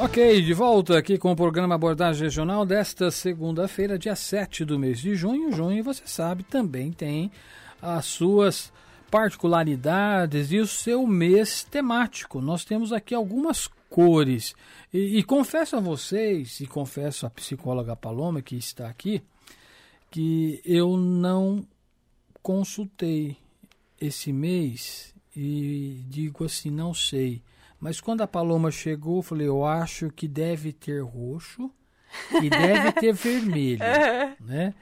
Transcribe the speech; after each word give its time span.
Ok, 0.00 0.42
de 0.42 0.54
volta 0.54 0.96
aqui 0.96 1.18
com 1.18 1.32
o 1.32 1.36
programa 1.36 1.74
Abordagem 1.74 2.22
Regional 2.22 2.64
desta 2.64 3.10
segunda-feira, 3.10 3.98
dia 3.98 4.14
7 4.14 4.64
do 4.64 4.78
mês 4.78 5.00
de 5.00 5.16
junho. 5.16 5.50
Junho, 5.50 5.82
você 5.82 6.04
sabe, 6.06 6.44
também 6.44 6.92
tem 6.92 7.32
as 7.82 8.04
suas 8.04 8.72
particularidades 9.10 10.52
e 10.52 10.58
o 10.58 10.68
seu 10.68 11.04
mês 11.04 11.64
temático. 11.64 12.40
Nós 12.40 12.64
temos 12.64 12.92
aqui 12.92 13.12
algumas 13.12 13.68
cores. 13.90 14.54
E, 14.94 15.18
e 15.18 15.22
confesso 15.24 15.74
a 15.74 15.80
vocês, 15.80 16.60
e 16.60 16.66
confesso 16.68 17.26
à 17.26 17.30
psicóloga 17.30 17.96
Paloma 17.96 18.40
que 18.40 18.54
está 18.54 18.88
aqui, 18.88 19.20
que 20.12 20.60
eu 20.64 20.96
não 20.96 21.66
consultei 22.40 23.36
esse 24.00 24.32
mês 24.32 25.12
e 25.34 26.04
digo 26.08 26.44
assim, 26.44 26.70
não 26.70 26.94
sei. 26.94 27.42
Mas 27.80 28.00
quando 28.00 28.22
a 28.22 28.26
Paloma 28.26 28.70
chegou, 28.70 29.18
eu 29.18 29.22
falei, 29.22 29.46
eu 29.46 29.64
acho 29.64 30.10
que 30.10 30.26
deve 30.26 30.72
ter 30.72 31.02
roxo 31.02 31.70
e 32.42 32.50
deve 32.50 32.92
ter 32.92 33.12
vermelho, 33.14 33.80
né? 34.40 34.74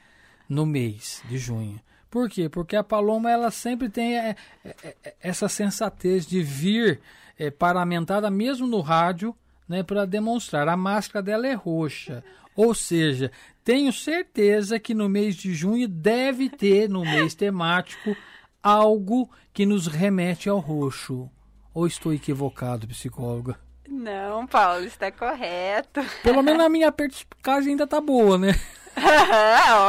No 0.49 0.65
mês 0.65 1.23
de 1.29 1.37
junho. 1.39 1.81
Por 2.09 2.31
quê? 2.31 2.49
Porque 2.49 2.77
a 2.77 2.85
Paloma, 2.85 3.31
ela 3.31 3.51
sempre 3.51 3.91
tem 3.91 4.17
é, 4.17 4.37
é, 4.65 4.97
é, 5.05 5.15
essa 5.21 5.49
sensatez 5.49 6.27
de 6.27 6.43
vir 6.43 7.01
é, 7.39 7.51
paramentada, 7.51 8.31
mesmo 8.31 8.67
no 8.67 8.81
rádio, 8.81 9.37
né? 9.69 9.83
Para 9.83 10.07
demonstrar. 10.07 10.69
A 10.69 10.77
máscara 10.77 11.23
dela 11.23 11.47
é 11.47 11.53
roxa. 11.53 12.25
Ou 12.55 12.75
seja, 12.75 13.31
tenho 13.63 13.93
certeza 13.93 14.79
que 14.79 14.95
no 14.95 15.09
mês 15.09 15.37
de 15.37 15.53
junho 15.53 15.87
deve 15.87 16.49
ter, 16.49 16.89
no 16.89 17.03
mês 17.03 17.35
temático, 17.35 18.17
algo 18.63 19.31
que 19.53 19.67
nos 19.67 19.87
remete 19.87 20.49
ao 20.49 20.59
roxo. 20.59 21.31
Ou 21.77 21.87
estou 21.87 22.15
equivocado, 22.15 22.89
psicóloga? 22.89 23.61
Não, 23.87 24.47
Paulo, 24.47 24.87
está 24.87 25.13
correto. 25.13 26.01
Pelo 26.25 26.43
menos 26.43 26.65
a 26.65 26.71
minha 26.71 26.91
perspicácia 26.91 27.69
ainda 27.69 27.87
tá 27.87 28.01
boa, 28.01 28.39
né? 28.39 28.53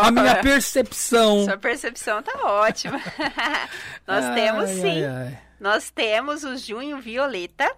a 0.03 0.11
minha 0.11 0.35
percepção. 0.41 1.45
Sua 1.45 1.57
percepção 1.57 2.21
tá 2.21 2.33
ótima. 2.43 2.99
Nós 4.05 4.25
ai, 4.25 4.35
temos 4.35 4.69
sim. 4.69 5.01
Ai, 5.01 5.05
ai. 5.05 5.39
Nós 5.61 5.89
temos 5.89 6.43
o 6.43 6.57
junho 6.57 6.99
violeta. 6.99 7.73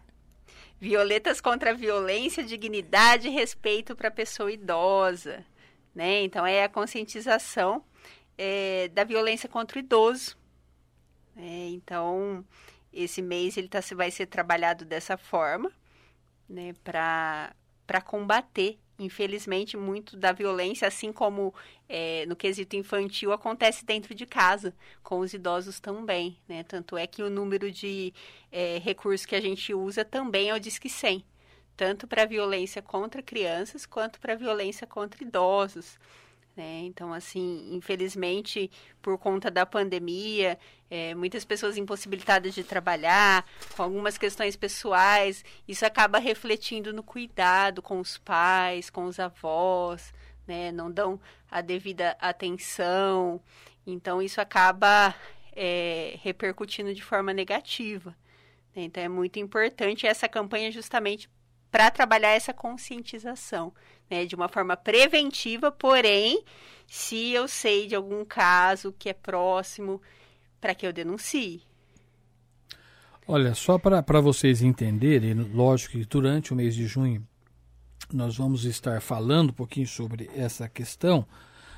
Violetas 0.81 1.39
contra 1.39 1.69
a 1.69 1.75
violência, 1.75 2.43
dignidade 2.43 3.27
e 3.27 3.31
respeito 3.31 3.95
para 3.95 4.07
a 4.07 4.11
pessoa 4.11 4.51
idosa. 4.51 5.45
Né? 5.93 6.23
Então, 6.23 6.43
é 6.47 6.63
a 6.63 6.69
conscientização 6.69 7.83
é, 8.35 8.87
da 8.87 9.03
violência 9.03 9.47
contra 9.47 9.77
o 9.77 9.79
idoso. 9.79 10.35
É, 11.37 11.67
então, 11.69 12.43
esse 12.93 13.21
mês 13.21 13.57
ele 13.57 13.67
tá, 13.67 13.79
vai 13.95 14.11
ser 14.11 14.25
trabalhado 14.25 14.85
dessa 14.85 15.17
forma, 15.17 15.71
né, 16.47 16.73
para 16.83 18.01
combater. 18.05 18.77
Infelizmente, 18.97 19.77
muito 19.77 20.17
da 20.17 20.33
violência, 20.33 20.85
assim 20.85 21.13
como 21.13 21.53
é, 21.87 22.25
no 22.25 22.35
quesito 22.35 22.75
infantil, 22.75 23.31
acontece 23.31 23.85
dentro 23.85 24.13
de 24.13 24.25
casa, 24.25 24.73
com 25.01 25.19
os 25.19 25.33
idosos 25.33 25.79
também. 25.79 26.37
Né? 26.49 26.63
Tanto 26.63 26.97
é 26.97 27.07
que 27.07 27.23
o 27.23 27.29
número 27.29 27.71
de 27.71 28.13
é, 28.51 28.77
recursos 28.77 29.25
que 29.25 29.35
a 29.35 29.41
gente 29.41 29.73
usa 29.73 30.03
também 30.03 30.49
é 30.49 30.53
o 30.53 30.59
Disque 30.59 30.89
100, 30.89 31.23
tanto 31.77 32.07
para 32.07 32.25
violência 32.25 32.81
contra 32.81 33.23
crianças 33.23 33.85
quanto 33.85 34.19
para 34.19 34.35
violência 34.35 34.85
contra 34.85 35.23
idosos. 35.23 35.97
Né? 36.59 36.81
Então, 36.81 37.13
assim, 37.13 37.69
infelizmente, 37.71 38.69
por 39.01 39.17
conta 39.17 39.49
da 39.49 39.65
pandemia, 39.65 40.59
é, 40.91 41.15
muitas 41.15 41.45
pessoas 41.45 41.77
impossibilitadas 41.77 42.53
de 42.53 42.65
trabalhar, 42.65 43.45
com 43.77 43.83
algumas 43.83 44.17
questões 44.17 44.57
pessoais, 44.57 45.45
isso 45.65 45.85
acaba 45.85 46.19
refletindo 46.19 46.91
no 46.91 47.01
cuidado 47.01 47.81
com 47.81 47.97
os 47.97 48.17
pais, 48.17 48.89
com 48.89 49.05
os 49.05 49.21
avós, 49.21 50.13
né? 50.45 50.69
Não 50.73 50.91
dão 50.91 51.17
a 51.49 51.61
devida 51.61 52.17
atenção. 52.19 53.41
Então, 53.87 54.21
isso 54.21 54.41
acaba 54.41 55.15
é, 55.55 56.19
repercutindo 56.21 56.93
de 56.93 57.01
forma 57.01 57.31
negativa. 57.33 58.13
Né? 58.75 58.83
Então, 58.83 59.01
é 59.01 59.07
muito 59.07 59.39
importante 59.39 60.05
essa 60.05 60.27
campanha 60.27 60.69
justamente 60.73 61.29
para 61.71 61.89
trabalhar 61.89 62.31
essa 62.31 62.53
conscientização, 62.53 63.73
né, 64.09 64.25
de 64.25 64.35
uma 64.35 64.47
forma 64.47 64.75
preventiva, 64.75 65.71
porém, 65.71 66.43
se 66.87 67.31
eu 67.31 67.47
sei 67.47 67.87
de 67.87 67.95
algum 67.95 68.25
caso 68.25 68.93
que 68.97 69.09
é 69.09 69.13
próximo, 69.13 70.01
para 70.59 70.75
que 70.75 70.85
eu 70.85 70.93
denuncie. 70.93 71.61
Olha, 73.27 73.53
só 73.53 73.77
para 73.77 74.21
vocês 74.21 74.61
entenderem, 74.61 75.33
lógico 75.33 75.91
que 75.91 76.05
durante 76.05 76.51
o 76.51 76.55
mês 76.55 76.73
de 76.73 76.87
junho 76.87 77.25
nós 78.11 78.37
vamos 78.37 78.65
estar 78.65 78.99
falando 79.01 79.51
um 79.51 79.53
pouquinho 79.53 79.87
sobre 79.87 80.29
essa 80.35 80.67
questão. 80.67 81.27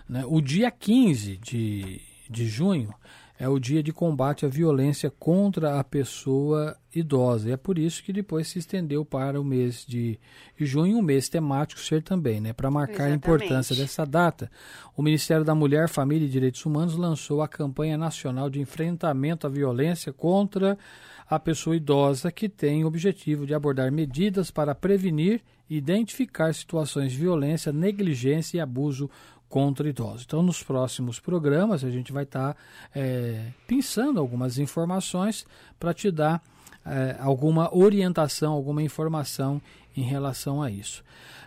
Né? 0.08 0.24
O 0.26 0.40
dia 0.40 0.72
15 0.72 1.38
de, 1.38 2.02
de 2.30 2.48
junho 2.48 2.94
é 3.42 3.50
o 3.50 3.58
dia 3.58 3.82
de 3.82 3.92
combate 3.92 4.46
à 4.46 4.48
violência 4.48 5.10
contra 5.10 5.80
a 5.80 5.84
pessoa 5.84 6.78
idosa. 6.94 7.50
E 7.50 7.52
é 7.52 7.58
por 7.58 7.80
isso 7.80 8.04
que 8.04 8.14
depois 8.14 8.48
se 8.48 8.60
estendeu 8.60 9.04
para 9.04 9.42
o 9.42 9.44
mês 9.44 9.84
de 9.84 10.20
junho, 10.60 11.00
um 11.00 11.02
mês 11.02 11.28
temático 11.28 11.82
ser 11.82 12.04
também, 12.04 12.40
né? 12.40 12.54
Para 12.54 12.70
marcar 12.70 13.08
Exatamente. 13.08 13.14
a 13.14 13.16
importância 13.16 13.76
dessa 13.76 14.06
data, 14.06 14.52
o 14.96 15.02
Ministério 15.02 15.44
da 15.44 15.56
Mulher, 15.56 15.90
Família 15.90 16.28
e 16.28 16.30
Direitos 16.30 16.64
Humanos 16.64 16.96
lançou 16.96 17.42
a 17.42 17.48
campanha 17.48 17.98
nacional 17.98 18.48
de 18.48 18.62
enfrentamento 18.62 19.48
à 19.48 19.50
violência 19.50 20.14
contra 20.14 20.78
a 21.28 21.40
pessoa 21.40 21.76
idosa, 21.76 22.32
que 22.32 22.48
tem 22.48 22.84
o 22.84 22.88
objetivo 22.88 23.48
de 23.48 23.56
abordar 23.56 23.92
medidas 23.92 24.52
para 24.52 24.76
prevenir 24.76 25.42
e 25.68 25.78
identificar 25.78 26.54
situações 26.54 27.12
de 27.12 27.18
violência, 27.18 27.74
negligência 27.74 28.58
e 28.58 28.60
abuso 28.60 29.10
contra 29.52 29.88
idosos. 29.88 30.24
Então, 30.26 30.42
nos 30.42 30.64
próximos 30.64 31.20
programas, 31.20 31.84
a 31.84 31.92
gente 31.92 32.14
vai 32.14 32.24
estar 32.24 32.54
tá, 32.54 32.60
é, 32.96 33.52
pensando 33.68 34.18
algumas 34.18 34.58
informações 34.58 35.46
para 35.78 35.94
te 35.94 36.10
dar 36.10 36.42
é, 36.86 37.18
alguma 37.20 37.76
orientação, 37.76 38.54
alguma 38.54 38.82
informação 38.82 39.62
em 39.96 40.04
relação 40.04 40.64
a 40.64 40.72
isso. 40.72 41.04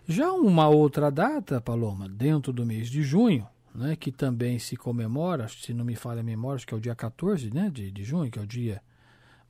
Já 0.06 0.30
uma 0.32 0.68
outra 0.68 1.10
data, 1.10 1.62
Paloma, 1.62 2.06
dentro 2.06 2.52
do 2.52 2.66
mês 2.66 2.88
de 2.88 3.02
junho, 3.02 3.48
né, 3.74 3.96
que 3.96 4.12
também 4.12 4.58
se 4.58 4.76
comemora, 4.76 5.48
se 5.48 5.72
não 5.72 5.84
me 5.84 5.96
falha 5.96 6.20
a 6.20 6.22
memória, 6.22 6.56
acho 6.56 6.66
que 6.66 6.74
é 6.74 6.76
o 6.76 6.80
dia 6.80 6.94
14 6.94 7.50
né, 7.52 7.70
de, 7.72 7.90
de 7.90 8.04
junho, 8.04 8.30
que 8.30 8.38
é 8.38 8.42
o 8.42 8.46
Dia 8.46 8.82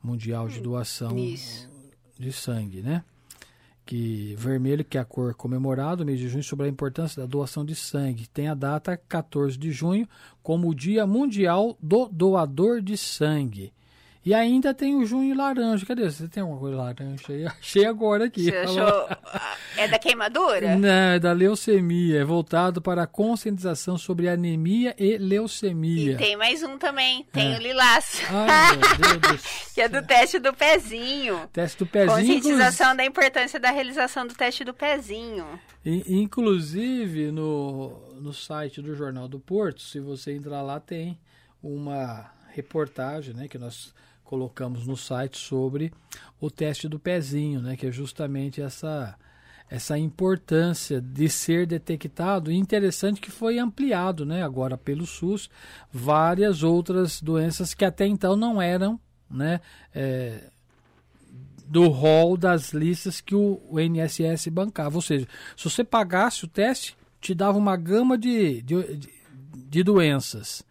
Mundial 0.01 0.47
de 0.49 0.61
Doação 0.61 1.19
isso. 1.19 1.69
de 2.17 2.31
Sangue, 2.31 2.83
né? 2.83 3.03
Que 3.85 4.35
vermelho, 4.37 4.85
que 4.85 4.97
é 4.97 5.01
a 5.01 5.05
cor 5.05 5.35
comemorada, 5.35 6.05
mês 6.05 6.19
de 6.19 6.29
junho, 6.29 6.43
sobre 6.43 6.67
a 6.67 6.69
importância 6.69 7.21
da 7.21 7.27
doação 7.27 7.65
de 7.65 7.75
sangue. 7.75 8.27
Tem 8.29 8.49
a 8.49 8.55
data 8.55 8.97
14 8.97 9.59
de 9.59 9.71
junho 9.71 10.09
como 10.43 10.69
o 10.69 10.75
Dia 10.75 11.07
Mundial 11.07 11.77
do 11.81 12.09
Doador 12.09 12.81
de 12.81 12.97
Sangue. 12.97 13.73
E 14.25 14.33
ainda 14.33 14.73
tem 14.73 14.95
o 14.95 15.05
junho 15.05 15.37
laranja. 15.37 15.85
Cadê? 15.85 16.11
Você 16.11 16.27
tem 16.27 16.43
alguma 16.43 16.59
coisa 16.59 16.77
laranja 16.77 17.25
aí? 17.29 17.47
Achei 17.61 17.85
agora 17.85 18.25
aqui. 18.25 18.45
Você 18.45 18.57
achou? 18.57 19.09
É 19.77 19.87
da 19.87 19.99
queimadura? 19.99 20.77
Não, 20.77 20.89
é 20.89 21.19
da 21.19 21.33
leucemia. 21.33 22.21
É 22.21 22.25
voltado 22.25 22.81
para 22.81 23.03
a 23.03 23.07
conscientização 23.07 23.99
sobre 23.99 24.29
anemia 24.29 24.95
e 24.99 25.19
leucemia. 25.19 26.13
E 26.13 26.17
tem 26.17 26.37
mais 26.37 26.63
um 26.63 26.79
também. 26.79 27.27
Tem 27.33 27.55
é. 27.55 27.59
o 27.59 27.61
lilás. 27.61 28.23
Ai, 28.31 28.77
meu 28.77 29.21
Deus 29.21 29.43
do 29.43 29.49
que 29.75 29.81
é 29.81 29.89
do 29.89 30.03
teste 30.03 30.39
do 30.39 30.55
pezinho. 30.55 31.49
Teste 31.53 31.79
do 31.79 31.87
pezinho. 31.87 32.17
Conscientização 32.17 32.97
da 32.97 33.05
importância 33.05 33.61
da 33.61 33.71
realização 33.71 34.27
do 34.27 34.35
teste 34.35 34.65
do 34.65 34.73
pezinho. 34.73 35.47
E, 35.85 36.15
inclusive, 36.15 37.31
no, 37.31 38.15
no 38.21 38.33
site 38.33 38.81
do 38.81 38.95
Jornal 38.95 39.29
do 39.29 39.39
Porto, 39.39 39.83
se 39.83 40.01
você 40.01 40.33
entrar 40.33 40.63
lá, 40.63 40.81
tem 40.81 41.19
uma 41.63 42.33
reportagem, 42.55 43.35
né, 43.35 43.49
que 43.49 43.59
nós 43.59 43.93
colocamos 44.35 44.85
no 44.85 44.97
site 44.97 45.39
sobre 45.39 45.93
o 46.41 46.51
teste 46.51 46.89
do 46.89 46.99
pezinho, 46.99 47.63
né, 47.63 47.77
que 47.77 47.87
é 47.87 47.93
justamente 47.93 48.61
essa 48.61 49.17
essa 49.71 49.97
importância 49.99 51.01
de 51.01 51.27
ser 51.29 51.67
detectado 51.67 52.53
interessante 52.53 53.21
que 53.21 53.31
foi 53.31 53.59
ampliado, 53.59 54.27
né, 54.27 54.43
agora 54.43 54.77
pelo 54.77 55.07
SUS, 55.07 55.49
várias 55.91 56.63
outras 56.63 57.21
doenças 57.23 57.73
que 57.73 57.85
até 57.85 58.07
então 58.07 58.37
não 58.37 58.61
eram, 58.61 59.01
né, 59.31 59.61
é, 59.95 60.51
do 61.67 61.89
rol 61.89 62.37
das 62.37 62.75
listas 62.75 63.23
que 63.23 63.35
o, 63.35 63.61
o 63.71 63.81
INSS 63.81 64.49
bancava, 64.49 64.97
ou 64.97 65.03
seja, 65.03 65.27
se 65.57 65.65
você 65.65 65.83
pagasse 65.83 66.45
o 66.45 66.49
teste, 66.49 66.95
te 67.21 67.35
dava 67.35 67.57
uma 67.57 67.77
gama 67.77 68.19
de, 68.19 68.61
de, 68.63 69.01
de 69.71 69.83
doenças. 69.83 70.63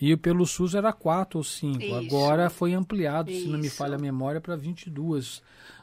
E 0.00 0.16
pelo 0.16 0.46
SUS 0.46 0.74
era 0.74 0.92
4 0.92 1.38
ou 1.38 1.44
5. 1.44 1.94
Agora 1.94 2.48
foi 2.48 2.72
ampliado, 2.72 3.30
Isso. 3.30 3.42
se 3.42 3.48
não 3.48 3.58
me 3.58 3.68
falha 3.68 3.96
a 3.96 3.98
memória, 3.98 4.40
para 4.40 4.56
22 4.56 5.42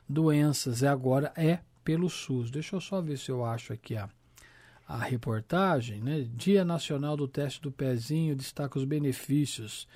doenças. 0.09 0.81
E 0.81 0.87
agora 0.87 1.31
é 1.35 1.59
pelo 1.83 2.09
SUS. 2.09 2.49
Deixa 2.49 2.75
eu 2.75 2.81
só 2.81 2.99
ver 2.99 3.17
se 3.17 3.29
eu 3.29 3.45
acho 3.45 3.73
aqui 3.73 3.95
a, 3.95 4.09
a 4.87 4.97
reportagem. 4.97 6.01
Né? 6.01 6.27
Dia 6.35 6.65
Nacional 6.65 7.15
do 7.15 7.27
Teste 7.27 7.61
do 7.61 7.71
Pezinho 7.71 8.35
destaca 8.35 8.79
os 8.79 8.85
benefícios. 8.85 9.87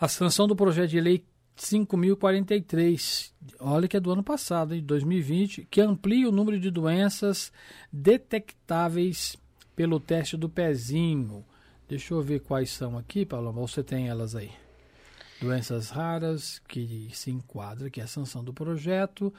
A 0.00 0.06
sanção 0.06 0.46
do 0.46 0.54
projeto 0.54 0.90
de 0.90 1.00
lei 1.00 1.24
5.043. 1.56 3.32
Olha 3.60 3.88
que 3.88 3.96
é 3.96 4.00
do 4.00 4.10
ano 4.10 4.22
passado, 4.22 4.74
de 4.74 4.80
2020, 4.82 5.66
que 5.70 5.80
amplia 5.80 6.28
o 6.28 6.32
número 6.32 6.58
de 6.58 6.70
doenças 6.70 7.52
detectáveis 7.92 9.36
pelo 9.74 9.98
teste 10.00 10.36
do 10.36 10.48
pezinho. 10.48 11.44
Deixa 11.92 12.14
eu 12.14 12.22
ver 12.22 12.40
quais 12.40 12.70
são 12.70 12.96
aqui, 12.96 13.26
Paulo. 13.26 13.52
Você 13.52 13.84
tem 13.84 14.08
elas 14.08 14.34
aí. 14.34 14.50
Doenças 15.38 15.90
raras 15.90 16.58
que 16.66 17.10
se 17.12 17.30
enquadra, 17.30 17.90
que 17.90 18.00
é 18.00 18.04
a 18.04 18.06
sanção 18.06 18.42
do 18.42 18.50
projeto. 18.50 19.30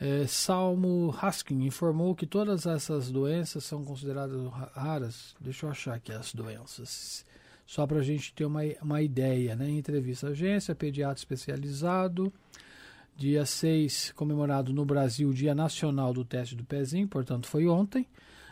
É, 0.00 0.26
Salmo 0.26 1.16
Haskin 1.16 1.64
informou 1.64 2.16
que 2.16 2.26
todas 2.26 2.66
essas 2.66 3.08
doenças 3.08 3.62
são 3.62 3.84
consideradas 3.84 4.36
raras. 4.74 5.36
Deixa 5.40 5.64
eu 5.64 5.70
achar 5.70 5.94
aqui 5.94 6.10
as 6.10 6.34
doenças 6.34 7.24
só 7.64 7.86
para 7.86 8.00
a 8.00 8.02
gente 8.02 8.34
ter 8.34 8.46
uma, 8.46 8.62
uma 8.82 9.00
ideia, 9.00 9.54
né? 9.54 9.70
Entrevista 9.70 10.26
à 10.26 10.30
agência, 10.30 10.74
pediatra 10.74 11.20
especializado. 11.20 12.32
Dia 13.16 13.46
6, 13.46 14.10
comemorado 14.16 14.72
no 14.72 14.84
Brasil 14.84 15.32
Dia 15.32 15.54
Nacional 15.54 16.12
do 16.12 16.24
Teste 16.24 16.56
do 16.56 16.64
Pezinho, 16.64 17.06
portanto 17.06 17.46
foi 17.46 17.68
ontem. 17.68 18.08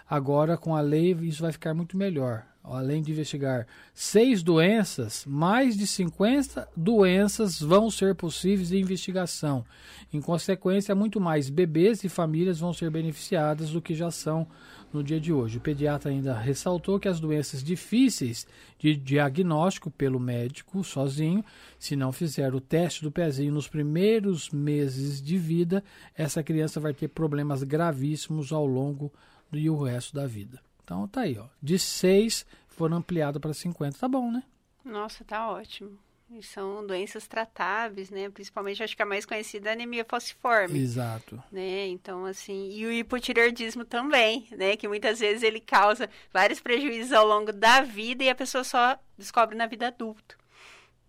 Agora, 0.08 0.56
com 0.56 0.76
a 0.76 0.80
lei, 0.80 1.12
isso 1.22 1.42
vai 1.42 1.52
ficar 1.52 1.74
muito 1.74 1.96
melhor. 1.96 2.44
Além 2.62 3.02
de 3.02 3.12
investigar 3.12 3.66
seis 3.92 4.42
doenças, 4.42 5.24
mais 5.26 5.76
de 5.76 5.86
50 5.86 6.66
doenças 6.74 7.60
vão 7.60 7.90
ser 7.90 8.14
possíveis 8.14 8.70
de 8.70 8.78
investigação. 8.78 9.66
Em 10.10 10.18
consequência, 10.18 10.94
muito 10.94 11.20
mais 11.20 11.50
bebês 11.50 12.04
e 12.04 12.08
famílias 12.08 12.60
vão 12.60 12.72
ser 12.72 12.90
beneficiadas 12.90 13.70
do 13.70 13.82
que 13.82 13.94
já 13.94 14.10
são 14.10 14.46
no 14.90 15.04
dia 15.04 15.20
de 15.20 15.30
hoje. 15.30 15.58
O 15.58 15.60
pediatra 15.60 16.10
ainda 16.10 16.38
ressaltou 16.38 16.98
que 16.98 17.08
as 17.08 17.20
doenças 17.20 17.62
difíceis 17.62 18.46
de 18.78 18.96
diagnóstico 18.96 19.90
pelo 19.90 20.18
médico 20.18 20.82
sozinho, 20.82 21.44
se 21.78 21.94
não 21.94 22.12
fizer 22.12 22.54
o 22.54 22.60
teste 22.60 23.02
do 23.02 23.10
pezinho 23.10 23.52
nos 23.52 23.68
primeiros 23.68 24.48
meses 24.48 25.20
de 25.20 25.36
vida, 25.36 25.84
essa 26.16 26.42
criança 26.42 26.80
vai 26.80 26.94
ter 26.94 27.08
problemas 27.08 27.62
gravíssimos 27.62 28.52
ao 28.52 28.64
longo 28.64 29.06
do 29.06 29.33
e 29.58 29.70
o 29.70 29.82
resto 29.82 30.14
da 30.14 30.26
vida. 30.26 30.60
Então 30.82 31.08
tá 31.08 31.22
aí, 31.22 31.38
ó. 31.38 31.46
De 31.62 31.78
6 31.78 32.44
foram 32.68 32.98
ampliados 32.98 33.40
para 33.40 33.54
50. 33.54 33.98
Tá 33.98 34.08
bom, 34.08 34.30
né? 34.30 34.42
Nossa, 34.84 35.24
tá 35.24 35.50
ótimo. 35.50 35.98
E 36.30 36.42
são 36.42 36.84
doenças 36.86 37.28
tratáveis, 37.28 38.10
né? 38.10 38.28
Principalmente, 38.28 38.82
acho 38.82 38.96
que 38.96 39.02
a 39.02 39.06
mais 39.06 39.24
conhecida 39.24 39.68
é 39.68 39.70
a 39.70 39.72
anemia 39.74 40.04
falciforme. 40.08 40.78
Exato. 40.78 41.42
Né? 41.52 41.86
Então, 41.86 42.24
assim, 42.24 42.70
e 42.70 42.84
o 42.84 42.92
hipotireoidismo 42.92 43.84
também, 43.84 44.48
né? 44.50 44.76
Que 44.76 44.88
muitas 44.88 45.20
vezes 45.20 45.42
ele 45.42 45.60
causa 45.60 46.08
vários 46.32 46.60
prejuízos 46.60 47.12
ao 47.12 47.26
longo 47.26 47.52
da 47.52 47.82
vida 47.82 48.24
e 48.24 48.30
a 48.30 48.34
pessoa 48.34 48.64
só 48.64 48.98
descobre 49.16 49.56
na 49.56 49.66
vida 49.66 49.88
adulta. 49.88 50.34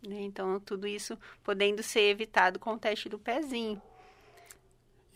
Né? 0.06 0.22
Então, 0.22 0.60
tudo 0.60 0.88
isso 0.88 1.18
podendo 1.44 1.82
ser 1.82 2.12
evitado 2.12 2.60
com 2.60 2.74
o 2.74 2.78
teste 2.78 3.10
do 3.10 3.18
pezinho. 3.18 3.82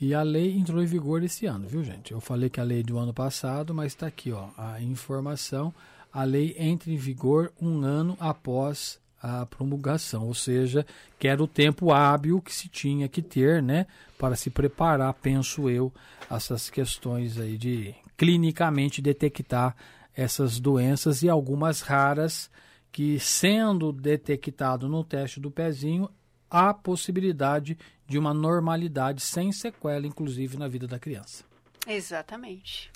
E 0.02 0.14
a 0.14 0.22
lei 0.22 0.58
entrou 0.58 0.82
em 0.82 0.86
vigor 0.86 1.24
esse 1.24 1.46
ano, 1.46 1.68
viu, 1.68 1.84
gente? 1.84 2.14
Eu 2.14 2.22
falei 2.22 2.50
que 2.50 2.60
a 2.60 2.64
lei 2.64 2.80
é 2.80 2.84
do 2.84 2.98
ano 2.98 3.14
passado, 3.14 3.74
mas 3.74 3.88
está 3.88 4.08
aqui, 4.08 4.32
ó, 4.32 4.48
a 4.58 4.82
informação. 4.82 5.74
A 6.12 6.24
lei 6.24 6.56
entra 6.58 6.90
em 6.90 6.96
vigor 6.96 7.52
um 7.62 7.82
ano 7.84 8.16
após 8.18 9.00
a 9.22 9.46
promulgação, 9.46 10.26
ou 10.26 10.34
seja, 10.34 10.86
que 11.20 11.28
era 11.28 11.44
o 11.44 11.48
tempo 11.48 11.92
hábil 11.92 12.42
que 12.42 12.54
se 12.54 12.70
tinha 12.70 13.10
que 13.10 13.22
ter, 13.22 13.62
né, 13.62 13.86
para 14.18 14.38
se 14.38 14.50
preparar, 14.50 15.14
penso 15.16 15.70
eu, 15.70 15.92
essas 16.32 16.70
questões 16.70 17.38
aí 17.38 17.58
de 17.58 17.94
clinicamente 18.18 19.02
detectar 19.02 19.76
essas 20.16 20.60
doenças 20.60 21.22
e 21.22 21.30
algumas 21.30 21.82
raras 21.82 22.50
que 22.92 23.20
sendo 23.20 23.92
detectado 23.92 24.88
no 24.88 25.04
teste 25.04 25.40
do 25.40 25.52
pezinho 25.52 26.10
há 26.50 26.74
possibilidade 26.74 27.78
de 28.08 28.18
uma 28.18 28.34
normalidade 28.34 29.22
sem 29.22 29.52
sequela, 29.52 30.08
inclusive 30.08 30.58
na 30.58 30.68
vida 30.68 30.88
da 30.88 31.00
criança. 31.00 31.44
Exatamente. 31.88 32.92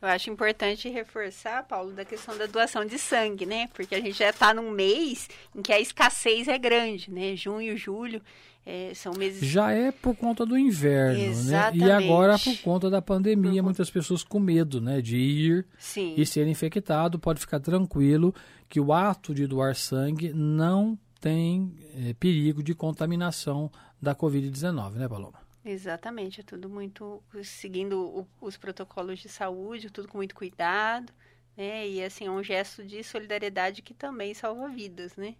Eu 0.00 0.08
acho 0.08 0.28
importante 0.28 0.88
reforçar, 0.88 1.62
Paulo, 1.64 1.92
da 1.92 2.04
questão 2.04 2.36
da 2.36 2.44
doação 2.44 2.84
de 2.84 2.98
sangue, 2.98 3.46
né? 3.46 3.68
Porque 3.72 3.94
a 3.94 4.00
gente 4.00 4.18
já 4.18 4.28
está 4.28 4.52
num 4.52 4.70
mês 4.70 5.30
em 5.54 5.62
que 5.62 5.72
a 5.72 5.80
escassez 5.80 6.46
é 6.46 6.58
grande, 6.58 7.10
né? 7.10 7.34
Junho, 7.34 7.74
julho, 7.74 8.20
é, 8.66 8.92
são 8.94 9.14
meses. 9.14 9.48
Já 9.48 9.72
é 9.72 9.90
por 9.90 10.14
conta 10.14 10.44
do 10.44 10.58
inverno, 10.58 11.24
Exatamente. 11.24 11.78
né? 11.78 11.86
E 11.86 11.90
agora 11.90 12.38
por 12.38 12.58
conta 12.58 12.90
da 12.90 13.00
pandemia, 13.00 13.62
por 13.62 13.64
muitas 13.64 13.90
pessoas 13.90 14.22
com 14.22 14.38
medo, 14.38 14.80
né? 14.80 15.00
De 15.00 15.16
ir 15.16 15.66
Sim. 15.78 16.14
e 16.16 16.26
ser 16.26 16.46
infectado. 16.46 17.18
Pode 17.18 17.40
ficar 17.40 17.60
tranquilo 17.60 18.34
que 18.68 18.80
o 18.80 18.92
ato 18.92 19.34
de 19.34 19.46
doar 19.46 19.74
sangue 19.74 20.32
não 20.34 20.98
tem 21.24 21.74
é, 21.94 22.12
perigo 22.12 22.62
de 22.62 22.74
contaminação 22.74 23.72
da 24.00 24.14
Covid-19, 24.14 24.92
né, 24.96 25.08
Paloma? 25.08 25.40
Exatamente, 25.64 26.42
é 26.42 26.44
tudo 26.44 26.68
muito 26.68 27.22
seguindo 27.42 27.98
o, 27.98 28.28
os 28.42 28.58
protocolos 28.58 29.20
de 29.20 29.30
saúde, 29.30 29.88
tudo 29.88 30.06
com 30.06 30.18
muito 30.18 30.34
cuidado, 30.34 31.10
né? 31.56 31.88
E 31.88 32.04
assim, 32.04 32.26
é 32.26 32.30
um 32.30 32.42
gesto 32.42 32.84
de 32.84 33.02
solidariedade 33.02 33.80
que 33.80 33.94
também 33.94 34.34
salva 34.34 34.68
vidas, 34.68 35.16
né? 35.16 35.34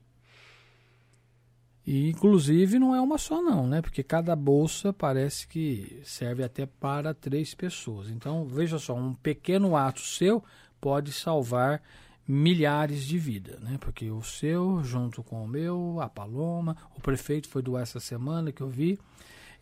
E 1.87 2.08
inclusive 2.08 2.78
não 2.78 2.94
é 2.94 3.00
uma 3.02 3.19
só 3.19 3.42
não, 3.42 3.66
né? 3.66 3.82
Porque 3.82 4.02
cada 4.02 4.34
bolsa 4.34 4.90
parece 4.90 5.46
que 5.46 6.00
serve 6.02 6.42
até 6.42 6.64
para 6.64 7.12
três 7.12 7.54
pessoas. 7.54 8.08
Então, 8.08 8.46
veja 8.46 8.78
só, 8.78 8.94
um 8.94 9.12
pequeno 9.12 9.76
ato 9.76 10.00
seu 10.00 10.42
pode 10.80 11.12
salvar 11.12 11.82
milhares 12.26 13.05
de 13.05 13.19
vidas, 13.19 13.61
né? 13.61 13.76
Porque 13.79 14.11
o 14.11 14.23
seu, 14.23 14.82
junto 14.82 15.23
com 15.23 15.44
o 15.44 15.49
meu, 15.49 16.00
a 16.00 16.09
Paloma, 16.09 16.76
o 16.97 17.00
prefeito 17.00 17.49
foi 17.49 17.62
doar 17.62 17.82
essa 17.82 18.00
semana 18.00 18.50
que 18.50 18.62
eu 18.62 18.69
vi, 18.69 18.99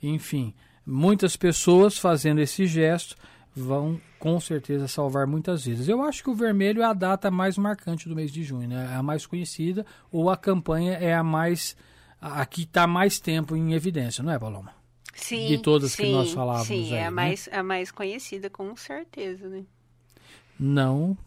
enfim, 0.02 0.54
muitas 0.86 1.36
pessoas 1.36 1.98
fazendo 1.98 2.40
esse 2.40 2.66
gesto 2.66 3.16
vão 3.54 4.00
com 4.18 4.40
certeza 4.40 4.88
salvar 4.88 5.26
muitas 5.26 5.64
vidas. 5.64 5.88
Eu 5.88 6.02
acho 6.02 6.22
que 6.22 6.30
o 6.30 6.34
vermelho 6.34 6.82
é 6.82 6.84
a 6.84 6.92
data 6.92 7.30
mais 7.30 7.58
marcante 7.58 8.08
do 8.08 8.14
mês 8.14 8.32
de 8.32 8.42
junho, 8.42 8.68
né? 8.68 8.90
É 8.92 8.96
a 8.96 9.02
mais 9.02 9.26
conhecida 9.26 9.84
ou 10.10 10.30
a 10.30 10.36
campanha 10.36 10.92
é 10.94 11.14
a 11.14 11.22
mais 11.22 11.76
a 12.20 12.46
que 12.46 12.62
está 12.62 12.86
mais 12.86 13.18
tempo 13.18 13.56
em 13.56 13.74
evidência, 13.74 14.22
não 14.22 14.32
é, 14.32 14.38
Paloma? 14.38 14.72
Sim. 15.14 15.48
De 15.48 15.58
todas 15.58 15.92
sim, 15.92 16.04
que 16.04 16.12
nós 16.12 16.32
falávamos 16.32 16.68
sim, 16.68 16.84
aí, 16.84 16.92
é 16.94 17.00
né? 17.00 17.06
a 17.06 17.10
mais 17.10 17.48
a 17.52 17.62
mais 17.62 17.90
conhecida 17.90 18.48
com 18.48 18.74
certeza, 18.76 19.48
né? 19.48 19.64
Não 20.58 21.18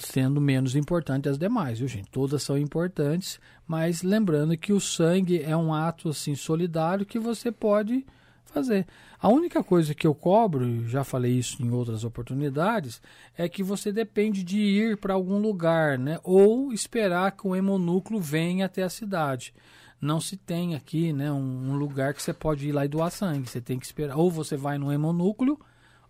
sendo 0.00 0.40
menos 0.40 0.74
importante 0.74 1.28
as 1.28 1.38
demais, 1.38 1.78
viu, 1.78 1.88
gente? 1.88 2.10
Todas 2.10 2.42
são 2.42 2.58
importantes, 2.58 3.40
mas 3.66 4.02
lembrando 4.02 4.56
que 4.56 4.72
o 4.72 4.80
sangue 4.80 5.42
é 5.42 5.56
um 5.56 5.72
ato 5.72 6.08
assim 6.08 6.34
solidário 6.34 7.06
que 7.06 7.18
você 7.18 7.52
pode 7.52 8.04
fazer. 8.44 8.86
A 9.18 9.28
única 9.28 9.62
coisa 9.62 9.94
que 9.94 10.06
eu 10.06 10.14
cobro, 10.14 10.86
já 10.88 11.04
falei 11.04 11.32
isso 11.32 11.62
em 11.62 11.70
outras 11.70 12.04
oportunidades, 12.04 13.00
é 13.36 13.48
que 13.48 13.62
você 13.62 13.92
depende 13.92 14.42
de 14.42 14.58
ir 14.58 14.96
para 14.96 15.14
algum 15.14 15.38
lugar, 15.38 15.98
né? 15.98 16.18
Ou 16.22 16.72
esperar 16.72 17.32
que 17.32 17.46
o 17.46 17.54
hemonúcleo 17.54 18.20
venha 18.20 18.66
até 18.66 18.82
a 18.82 18.88
cidade. 18.88 19.54
Não 20.00 20.20
se 20.20 20.36
tem 20.36 20.74
aqui, 20.74 21.12
né, 21.12 21.30
um, 21.30 21.70
um 21.70 21.76
lugar 21.76 22.14
que 22.14 22.22
você 22.22 22.32
pode 22.32 22.66
ir 22.66 22.72
lá 22.72 22.86
e 22.86 22.88
doar 22.88 23.10
sangue. 23.10 23.48
Você 23.48 23.60
tem 23.60 23.78
que 23.78 23.84
esperar. 23.84 24.16
Ou 24.16 24.30
você 24.30 24.56
vai 24.56 24.78
no 24.78 24.90
hemonúcleo, 24.90 25.60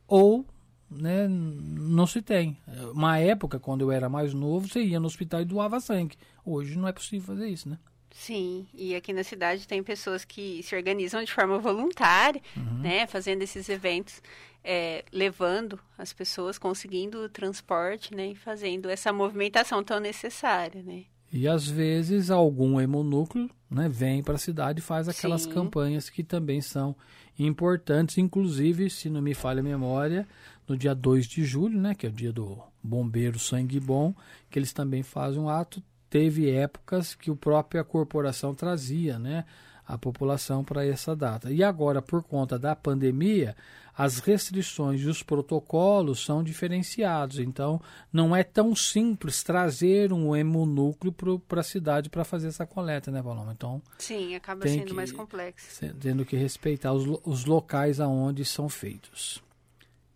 ou 0.07 0.47
né, 0.91 1.29
não 1.29 2.07
se 2.07 2.21
tem. 2.21 2.57
Uma 2.93 3.19
época, 3.19 3.59
quando 3.59 3.83
eu 3.83 3.93
era 3.93 4.09
mais 4.09 4.35
novo, 4.35 4.69
você 4.69 4.83
ia 4.83 4.99
no 4.99 5.07
hospital 5.07 5.41
e 5.41 5.45
doava 5.45 5.81
sangue. 5.81 6.17
Hoje 6.45 6.77
não 6.77 6.89
é 6.89 6.93
possível 6.93 7.27
fazer 7.27 7.49
isso, 7.49 7.69
né? 7.69 7.79
Sim, 8.11 8.67
e 8.75 8.95
aqui 8.95 9.13
na 9.13 9.23
cidade 9.23 9.69
tem 9.69 9.83
pessoas 9.83 10.25
que 10.25 10.63
se 10.65 10.75
organizam 10.75 11.23
de 11.23 11.33
forma 11.33 11.59
voluntária, 11.59 12.43
uhum. 12.57 12.79
né, 12.81 13.07
fazendo 13.07 13.43
esses 13.43 13.69
eventos, 13.69 14.21
é, 14.65 15.05
levando 15.13 15.79
as 15.97 16.13
pessoas, 16.13 16.59
conseguindo 16.59 17.19
o 17.19 17.29
transporte, 17.29 18.13
né, 18.13 18.33
e 18.33 18.35
fazendo 18.35 18.91
essa 18.91 19.13
movimentação 19.13 19.85
tão 19.85 20.01
necessária, 20.01 20.83
né. 20.83 21.05
E 21.33 21.47
às 21.47 21.69
vezes 21.69 22.29
algum 22.29 22.81
hemonúcleo 22.81 23.49
né, 23.71 23.89
vem 23.89 24.21
para 24.21 24.35
a 24.35 24.39
cidade 24.39 24.81
e 24.81 24.83
faz 24.83 25.09
aquelas 25.09 25.43
Sim. 25.43 25.51
campanhas 25.51 26.11
que 26.11 26.25
também 26.25 26.61
são 26.61 26.97
importantes, 27.39 28.19
inclusive, 28.19 28.91
se 28.91 29.09
não 29.09 29.23
me 29.23 29.33
falha 29.33 29.61
a 29.61 29.63
memória, 29.63 30.27
no 30.71 30.77
dia 30.77 30.95
2 30.95 31.27
de 31.27 31.45
julho, 31.45 31.79
né, 31.79 31.95
que 31.95 32.07
é 32.07 32.09
o 32.09 32.13
dia 32.13 32.33
do 32.33 32.59
bombeiro 32.83 33.39
sangue 33.39 33.81
bom, 33.81 34.15
que 34.49 34.59
eles 34.59 34.73
também 34.73 35.03
fazem 35.03 35.41
um 35.41 35.49
ato 35.49 35.83
teve 36.11 36.51
épocas 36.51 37.15
que 37.15 37.31
a 37.31 37.35
própria 37.37 37.85
corporação 37.85 38.53
trazia 38.53 39.19
né, 39.19 39.45
a 39.87 39.97
população 39.97 40.65
para 40.65 40.85
essa 40.85 41.15
data. 41.15 41.51
E 41.53 41.63
agora, 41.63 42.03
por 42.03 42.23
conta 42.23 42.59
da 42.59 42.75
pandemia, 42.75 43.57
as 43.97 44.19
restrições 44.19 45.01
e 45.03 45.07
os 45.07 45.23
protocolos 45.23 46.25
são 46.25 46.43
diferenciados. 46.43 47.39
Então, 47.39 47.81
não 48.13 48.35
é 48.35 48.43
tão 48.43 48.75
simples 48.75 49.43
trazer 49.43 50.13
um 50.13 50.35
hemonúcleo 50.35 51.13
para 51.39 51.61
a 51.61 51.65
cidade 51.65 52.11
para 52.11 52.25
fazer 52.25 52.49
essa 52.49 52.67
coleta, 52.67 53.11
né, 53.11 53.23
Paloma? 53.23 53.53
Então, 53.53 53.81
Sim, 53.99 54.35
acaba 54.35 54.67
sendo 54.67 54.87
que, 54.87 54.95
mais 54.95 55.13
complexo. 55.13 55.87
Tendo 56.01 56.25
que 56.25 56.37
respeitar 56.37 56.93
os, 56.93 57.21
os 57.25 57.45
locais 57.45 58.01
aonde 58.01 58.45
são 58.45 58.69
feitos. 58.69 59.41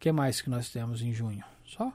O 0.05 0.07
que 0.07 0.13
mais 0.13 0.43
que 0.43 0.51
nós 0.51 0.69
temos 0.69 1.01
em 1.01 1.15
junho? 1.15 1.43
Só? 1.65 1.91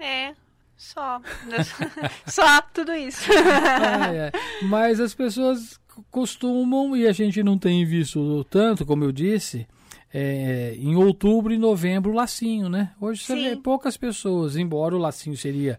É, 0.00 0.34
só. 0.76 1.22
Só 2.26 2.60
tudo 2.74 2.92
isso. 2.92 3.30
Ah, 3.30 4.12
é. 4.12 4.32
Mas 4.62 4.98
as 4.98 5.14
pessoas 5.14 5.78
costumam, 6.10 6.96
e 6.96 7.06
a 7.06 7.12
gente 7.12 7.44
não 7.44 7.56
tem 7.56 7.84
visto 7.84 8.42
tanto, 8.50 8.84
como 8.84 9.04
eu 9.04 9.12
disse, 9.12 9.64
é, 10.12 10.74
em 10.76 10.96
outubro 10.96 11.54
e 11.54 11.56
novembro 11.56 12.10
o 12.10 12.14
lacinho, 12.16 12.68
né? 12.68 12.92
Hoje 13.00 13.22
você 13.22 13.36
Sim. 13.36 13.42
vê 13.50 13.54
poucas 13.54 13.96
pessoas, 13.96 14.56
embora 14.56 14.96
o 14.96 14.98
lacinho 14.98 15.36
seria 15.36 15.78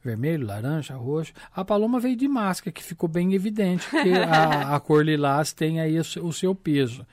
vermelho, 0.00 0.46
laranja, 0.46 0.94
roxo. 0.94 1.32
A 1.52 1.64
paloma 1.64 1.98
veio 1.98 2.14
de 2.14 2.28
máscara, 2.28 2.70
que 2.70 2.84
ficou 2.84 3.08
bem 3.08 3.34
evidente, 3.34 3.88
porque 3.90 4.12
a, 4.22 4.76
a 4.76 4.78
cor 4.78 5.04
lilás 5.04 5.52
tem 5.52 5.80
aí 5.80 5.98
o 5.98 6.32
seu 6.32 6.54
peso. 6.54 7.04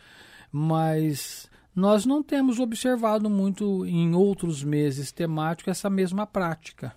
Mas 0.51 1.49
nós 1.75 2.05
não 2.05 2.23
temos 2.23 2.59
observado 2.59 3.29
muito 3.29 3.85
em 3.85 4.15
outros 4.15 4.63
meses 4.63 5.11
temáticos 5.11 5.71
essa 5.71 5.89
mesma 5.89 6.25
prática. 6.25 6.95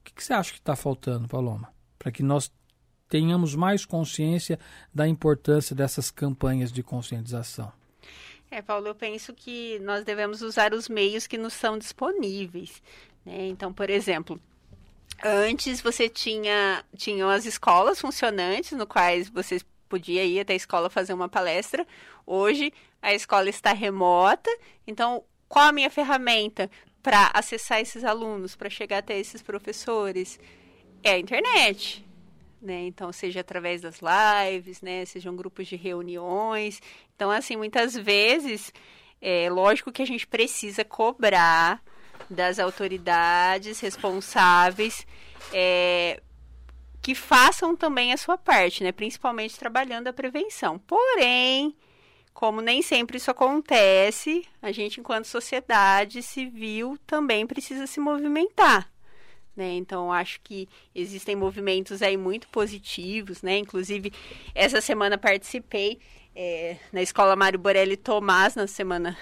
O 0.00 0.04
que, 0.04 0.12
que 0.12 0.24
você 0.24 0.32
acha 0.32 0.52
que 0.52 0.58
está 0.58 0.74
faltando, 0.74 1.28
Paloma? 1.28 1.72
Para 1.98 2.10
que 2.10 2.22
nós 2.22 2.50
tenhamos 3.08 3.54
mais 3.54 3.84
consciência 3.84 4.58
da 4.92 5.06
importância 5.06 5.76
dessas 5.76 6.10
campanhas 6.10 6.72
de 6.72 6.82
conscientização. 6.82 7.72
É, 8.50 8.60
Paulo, 8.60 8.88
eu 8.88 8.94
penso 8.94 9.32
que 9.32 9.78
nós 9.80 10.04
devemos 10.04 10.42
usar 10.42 10.72
os 10.72 10.88
meios 10.88 11.26
que 11.26 11.38
nos 11.38 11.52
são 11.52 11.78
disponíveis. 11.78 12.82
Né? 13.24 13.48
Então, 13.48 13.72
por 13.72 13.90
exemplo, 13.90 14.40
antes 15.24 15.80
você 15.80 16.08
tinha 16.08 16.84
tinham 16.96 17.28
as 17.28 17.44
escolas 17.44 18.00
funcionantes, 18.00 18.72
no 18.72 18.86
quais 18.86 19.28
você 19.28 19.60
podia 19.88 20.24
ir 20.24 20.40
até 20.40 20.52
a 20.52 20.56
escola 20.56 20.90
fazer 20.90 21.12
uma 21.12 21.28
palestra. 21.28 21.86
Hoje 22.26 22.72
a 23.00 23.14
escola 23.14 23.48
está 23.48 23.72
remota, 23.72 24.50
então 24.86 25.24
qual 25.48 25.66
a 25.66 25.72
minha 25.72 25.90
ferramenta 25.90 26.70
para 27.02 27.30
acessar 27.34 27.80
esses 27.80 28.04
alunos, 28.04 28.56
para 28.56 28.68
chegar 28.68 28.98
até 28.98 29.18
esses 29.18 29.42
professores? 29.42 30.40
É 31.02 31.12
a 31.12 31.18
internet 31.18 32.06
né? 32.60 32.86
Então, 32.86 33.12
seja 33.12 33.40
através 33.40 33.80
das 33.80 34.00
lives, 34.00 34.82
né? 34.82 35.04
Sejam 35.04 35.34
grupos 35.36 35.68
de 35.68 35.76
reuniões. 35.76 36.80
Então, 37.14 37.30
assim, 37.30 37.56
muitas 37.56 37.94
vezes, 37.94 38.72
é 39.20 39.48
lógico 39.48 39.92
que 39.92 40.02
a 40.02 40.06
gente 40.06 40.26
precisa 40.26 40.84
cobrar 40.84 41.82
das 42.28 42.58
autoridades 42.58 43.78
responsáveis 43.80 45.06
é, 45.52 46.20
que 47.00 47.14
façam 47.14 47.76
também 47.76 48.12
a 48.12 48.16
sua 48.16 48.36
parte, 48.36 48.82
né? 48.82 48.92
Principalmente 48.92 49.58
trabalhando 49.58 50.08
a 50.08 50.12
prevenção. 50.12 50.78
Porém, 50.78 51.74
como 52.36 52.60
nem 52.60 52.82
sempre 52.82 53.16
isso 53.16 53.30
acontece, 53.30 54.44
a 54.60 54.70
gente, 54.70 55.00
enquanto 55.00 55.24
sociedade 55.24 56.22
civil, 56.22 56.98
também 57.06 57.46
precisa 57.46 57.86
se 57.86 57.98
movimentar. 57.98 58.92
Né? 59.56 59.72
Então, 59.72 60.12
acho 60.12 60.42
que 60.42 60.68
existem 60.94 61.34
movimentos 61.34 62.02
aí 62.02 62.14
muito 62.14 62.46
positivos, 62.48 63.40
né? 63.40 63.56
Inclusive, 63.56 64.12
essa 64.54 64.82
semana 64.82 65.16
participei 65.16 65.98
é, 66.34 66.76
na 66.92 67.00
Escola 67.00 67.34
Mário 67.34 67.58
Borelli 67.58 67.96
Tomás, 67.96 68.54
na 68.54 68.66
semana 68.66 69.16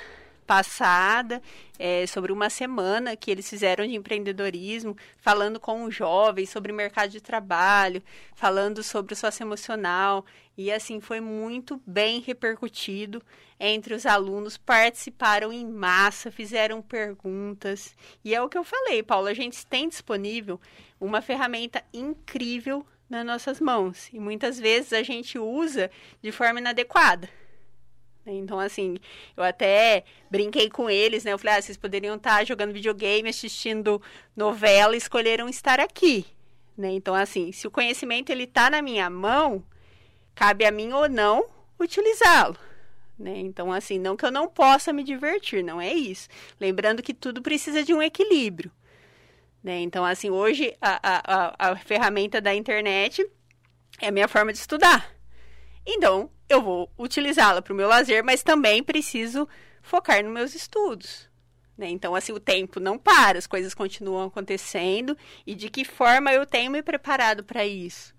passada, 0.46 1.42
é, 1.78 2.06
sobre 2.06 2.32
uma 2.32 2.48
semana 2.48 3.16
que 3.16 3.30
eles 3.30 3.48
fizeram 3.48 3.86
de 3.86 3.94
empreendedorismo, 3.94 4.96
falando 5.16 5.58
com 5.58 5.84
os 5.84 5.94
jovens 5.94 6.50
sobre 6.50 6.72
mercado 6.72 7.10
de 7.10 7.20
trabalho, 7.20 8.02
falando 8.34 8.82
sobre 8.82 9.14
o 9.14 9.16
socioemocional. 9.16 10.24
E 10.56 10.70
assim, 10.70 11.00
foi 11.00 11.20
muito 11.20 11.80
bem 11.86 12.20
repercutido 12.20 13.22
entre 13.58 13.94
os 13.94 14.06
alunos, 14.06 14.56
participaram 14.56 15.52
em 15.52 15.66
massa, 15.66 16.30
fizeram 16.30 16.80
perguntas. 16.80 17.94
E 18.24 18.34
é 18.34 18.42
o 18.42 18.48
que 18.48 18.58
eu 18.58 18.64
falei, 18.64 19.02
Paulo, 19.02 19.26
a 19.26 19.34
gente 19.34 19.66
tem 19.66 19.88
disponível 19.88 20.60
uma 21.00 21.20
ferramenta 21.20 21.82
incrível 21.92 22.86
nas 23.08 23.24
nossas 23.24 23.60
mãos. 23.60 24.08
E 24.12 24.20
muitas 24.20 24.58
vezes 24.58 24.92
a 24.92 25.02
gente 25.02 25.38
usa 25.38 25.90
de 26.22 26.30
forma 26.30 26.60
inadequada. 26.60 27.28
Então, 28.32 28.58
assim, 28.58 28.96
eu 29.36 29.42
até 29.42 30.04
brinquei 30.30 30.70
com 30.70 30.88
eles, 30.88 31.24
né? 31.24 31.32
Eu 31.32 31.38
falei, 31.38 31.58
ah, 31.58 31.62
vocês 31.62 31.76
poderiam 31.76 32.16
estar 32.16 32.44
jogando 32.44 32.72
videogame, 32.72 33.28
assistindo 33.28 34.00
novela, 34.34 34.96
escolheram 34.96 35.48
estar 35.48 35.78
aqui. 35.78 36.24
Né? 36.76 36.92
Então, 36.92 37.14
assim, 37.14 37.52
se 37.52 37.66
o 37.66 37.70
conhecimento 37.70 38.30
ele 38.30 38.44
está 38.44 38.70
na 38.70 38.82
minha 38.82 39.08
mão, 39.08 39.62
cabe 40.34 40.64
a 40.64 40.70
mim 40.70 40.92
ou 40.92 41.08
não 41.08 41.46
utilizá-lo. 41.78 42.56
Né? 43.18 43.38
Então, 43.38 43.72
assim, 43.72 43.98
não 43.98 44.16
que 44.16 44.24
eu 44.24 44.32
não 44.32 44.48
possa 44.48 44.92
me 44.92 45.04
divertir, 45.04 45.62
não 45.62 45.80
é 45.80 45.92
isso. 45.92 46.28
Lembrando 46.58 47.02
que 47.02 47.14
tudo 47.14 47.42
precisa 47.42 47.84
de 47.84 47.94
um 47.94 48.02
equilíbrio. 48.02 48.72
Né? 49.62 49.80
Então, 49.80 50.04
assim, 50.04 50.30
hoje 50.30 50.76
a, 50.80 50.98
a, 51.02 51.70
a 51.70 51.76
ferramenta 51.76 52.40
da 52.40 52.54
internet 52.54 53.24
é 54.00 54.08
a 54.08 54.12
minha 54.12 54.28
forma 54.28 54.52
de 54.52 54.58
estudar. 54.58 55.13
Então, 55.86 56.30
eu 56.48 56.62
vou 56.62 56.90
utilizá-la 56.98 57.60
para 57.60 57.72
o 57.72 57.76
meu 57.76 57.88
lazer, 57.88 58.24
mas 58.24 58.42
também 58.42 58.82
preciso 58.82 59.48
focar 59.82 60.22
nos 60.24 60.32
meus 60.32 60.54
estudos. 60.54 61.28
Né? 61.76 61.88
Então, 61.88 62.14
assim, 62.14 62.32
o 62.32 62.40
tempo 62.40 62.78
não 62.78 62.96
para, 62.98 63.38
as 63.38 63.46
coisas 63.46 63.74
continuam 63.74 64.26
acontecendo 64.26 65.16
e 65.46 65.54
de 65.54 65.68
que 65.68 65.84
forma 65.84 66.32
eu 66.32 66.46
tenho 66.46 66.70
me 66.70 66.82
preparado 66.82 67.44
para 67.44 67.66
isso. 67.66 68.14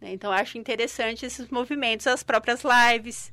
Né? 0.00 0.12
Então, 0.12 0.32
acho 0.32 0.58
interessante 0.58 1.26
esses 1.26 1.48
movimentos, 1.48 2.06
as 2.06 2.22
próprias 2.22 2.62
lives, 2.62 3.32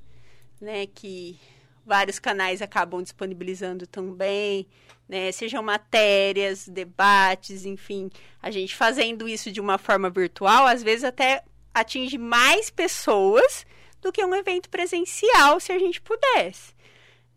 né, 0.60 0.86
que 0.88 1.40
vários 1.86 2.20
canais 2.20 2.62
acabam 2.62 3.02
disponibilizando 3.02 3.86
também, 3.86 4.68
né, 5.08 5.32
sejam 5.32 5.62
matérias, 5.62 6.68
debates, 6.68 7.66
enfim, 7.66 8.10
a 8.42 8.50
gente 8.50 8.76
fazendo 8.76 9.30
isso 9.30 9.52
de 9.52 9.62
uma 9.62 9.78
forma 9.78 10.10
virtual, 10.10 10.66
às 10.66 10.82
vezes 10.82 11.04
até 11.04 11.44
atinge 11.75 12.17
mais 12.17 12.70
pessoas 12.70 13.65
do 14.01 14.12
que 14.12 14.24
um 14.24 14.34
evento 14.34 14.70
presencial, 14.70 15.60
se 15.60 15.74
a 15.74 15.77
gente 15.77 16.01
pudesse. 16.01 16.74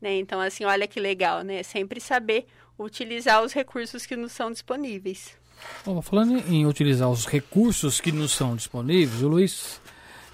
Né? 0.00 0.16
Então, 0.18 0.40
assim, 0.40 0.64
olha 0.64 0.86
que 0.86 1.00
legal, 1.00 1.42
né? 1.42 1.62
Sempre 1.64 2.00
saber 2.00 2.46
utilizar 2.78 3.42
os 3.42 3.52
recursos 3.52 4.06
que 4.06 4.14
nos 4.14 4.30
são 4.30 4.52
disponíveis. 4.52 5.36
Bom, 5.84 6.00
falando 6.00 6.38
em 6.48 6.64
utilizar 6.66 7.10
os 7.10 7.26
recursos 7.26 8.00
que 8.00 8.12
nos 8.12 8.30
são 8.30 8.54
disponíveis, 8.54 9.22
o 9.22 9.28
Luiz 9.28 9.80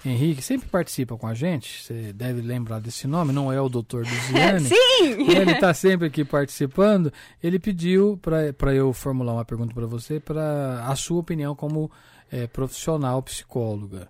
Henrique 0.09 0.41
sempre 0.41 0.67
participa 0.67 1.17
com 1.17 1.27
a 1.27 1.33
gente, 1.33 1.83
você 1.83 2.13
deve 2.13 2.41
lembrar 2.41 2.79
desse 2.79 3.07
nome, 3.07 3.33
não 3.33 3.51
é 3.51 3.59
o 3.59 3.69
doutor 3.69 4.05
Luziane. 4.05 4.67
Sim! 4.69 5.29
Ele 5.29 5.51
está 5.51 5.73
sempre 5.73 6.07
aqui 6.07 6.23
participando. 6.23 7.11
Ele 7.41 7.59
pediu 7.59 8.19
para 8.21 8.73
eu 8.73 8.93
formular 8.93 9.33
uma 9.33 9.45
pergunta 9.45 9.73
para 9.73 9.85
você, 9.85 10.19
para 10.19 10.85
a 10.85 10.95
sua 10.95 11.19
opinião 11.19 11.55
como 11.55 11.91
é, 12.31 12.47
profissional 12.47 13.21
psicóloga. 13.23 14.09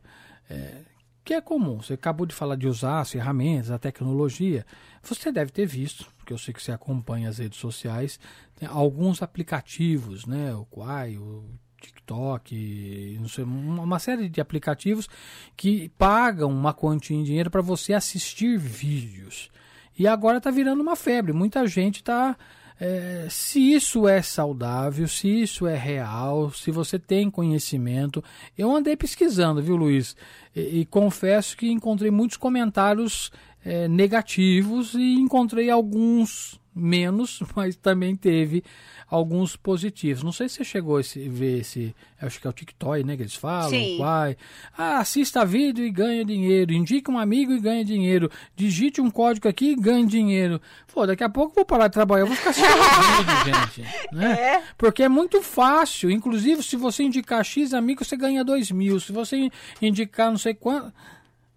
É, 0.49 0.81
que 1.23 1.33
é 1.33 1.41
comum, 1.41 1.81
você 1.81 1.93
acabou 1.93 2.27
de 2.27 2.35
falar 2.35 2.55
de 2.55 2.67
usar 2.67 2.99
as 2.99 3.11
ferramentas, 3.11 3.71
a 3.71 3.79
tecnologia. 3.79 4.63
Você 5.01 5.31
deve 5.31 5.51
ter 5.51 5.65
visto, 5.65 6.05
porque 6.17 6.31
eu 6.31 6.37
sei 6.37 6.53
que 6.53 6.61
você 6.61 6.71
acompanha 6.71 7.29
as 7.29 7.39
redes 7.39 7.57
sociais, 7.57 8.19
alguns 8.67 9.23
aplicativos, 9.23 10.27
né? 10.27 10.53
O 10.53 10.65
Quai, 10.65 11.17
o 11.17 11.49
TikTok, 11.82 13.20
sei, 13.27 13.44
uma 13.44 14.00
série 14.00 14.29
de 14.29 14.39
aplicativos 14.39 15.10
que 15.55 15.89
pagam 15.98 16.50
uma 16.50 16.74
quantia 16.74 17.15
em 17.15 17.24
dinheiro 17.24 17.50
para 17.50 17.62
você 17.62 17.94
assistir 17.94 18.58
vídeos. 18.58 19.50
E 19.98 20.08
agora 20.08 20.38
está 20.38 20.51
virando 20.51 20.82
uma 20.82 20.96
febre. 20.96 21.32
Muita 21.34 21.65
gente 21.67 21.98
está. 21.98 22.38
É, 22.77 23.27
se 23.29 23.74
isso 23.74 24.05
é 24.05 24.22
saudável, 24.22 25.08
se 25.08 25.29
isso 25.29 25.65
é 25.65 25.77
real, 25.77 26.51
se 26.51 26.72
você 26.72 27.00
tem 27.00 27.32
conhecimento. 27.32 28.22
Eu 28.58 28.75
andei 28.75 28.98
pesquisando, 28.98 29.62
viu, 29.62 29.77
Luiz? 29.77 30.15
E, 30.53 30.82
e 30.82 30.86
confesso 30.86 31.55
que 31.55 31.72
encontrei 31.72 32.12
muitos 32.12 32.36
comentários 32.36 33.32
é, 33.65 33.88
negativos 33.88 34.93
e 34.93 35.15
encontrei 35.15 35.72
alguns 35.72 36.60
menos, 36.75 37.41
mas 37.55 37.75
também 37.75 38.15
teve 38.15 38.63
alguns 39.07 39.55
positivos. 39.55 40.24
Não 40.24 40.31
sei 40.31 40.50
se 40.50 40.55
você 40.55 40.63
chegou 40.63 40.98
a 40.98 41.01
ver 41.29 41.60
esse, 41.62 41.95
acho 42.22 42.39
que 42.39 42.45
é 42.45 42.50
o 42.50 42.53
TikTok, 42.53 43.03
né, 43.03 43.15
que 43.15 43.24
eles 43.24 43.36
falam, 43.36 43.69
Sim. 43.69 43.98
Quai. 43.98 44.36
Ah, 44.77 45.00
assista 45.00 45.45
vídeo 45.45 45.86
e 45.86 45.91
ganha 45.91 46.25
dinheiro, 46.25 46.74
indique 46.74 47.10
um 47.10 47.17
amigo 47.17 47.53
e 47.53 47.60
ganha 47.60 47.86
dinheiro, 47.86 48.29
digite 48.55 49.00
um 49.00 49.10
código 49.10 49.48
aqui 49.48 49.72
e 49.72 49.75
ganhe 49.75 50.05
dinheiro. 50.05 50.62
Pô, 50.93 51.05
daqui 51.05 51.24
a 51.24 51.29
pouco 51.29 51.51
eu 51.51 51.55
vou 51.55 51.65
parar 51.65 51.88
de 51.88 51.93
trabalhar, 51.93 52.24
eu 52.24 52.27
vou 52.27 52.36
ficar 52.36 52.50
assistindo 52.50 52.74
vídeo, 53.45 53.74
gente. 53.75 54.13
Né? 54.13 54.31
É. 54.34 54.63
Porque 54.77 55.03
é 55.03 55.10
muito 55.10 55.41
fácil, 55.41 56.12
inclusive 56.12 56.62
se 56.62 56.75
você 56.75 57.03
indicar 57.03 57.43
X 57.43 57.74
amigos, 57.74 58.07
você 58.07 58.17
ganha 58.17 58.43
dois 58.43 58.69
mil, 58.72 59.00
se 59.00 59.12
você 59.12 59.50
indicar 59.81 60.29
não 60.29 60.38
sei 60.38 60.53
quanto... 60.53 60.91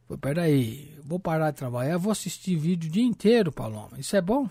Pô, 0.06 0.16
peraí, 0.16 0.97
vou 1.08 1.18
parar 1.18 1.50
de 1.50 1.56
trabalhar, 1.56 1.96
vou 1.96 2.12
assistir 2.12 2.54
vídeo 2.56 2.86
o 2.86 2.92
dia 2.92 3.02
inteiro, 3.02 3.50
Paloma. 3.50 3.98
Isso 3.98 4.14
é 4.14 4.20
bom? 4.20 4.46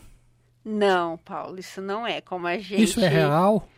Não, 0.66 1.18
Paulo, 1.20 1.60
isso 1.60 1.80
não 1.82 2.06
é 2.06 2.20
como 2.20 2.48
a 2.48 2.58
gente. 2.58 2.82
Isso 2.82 3.00
é 3.00 3.08
real? 3.08 3.70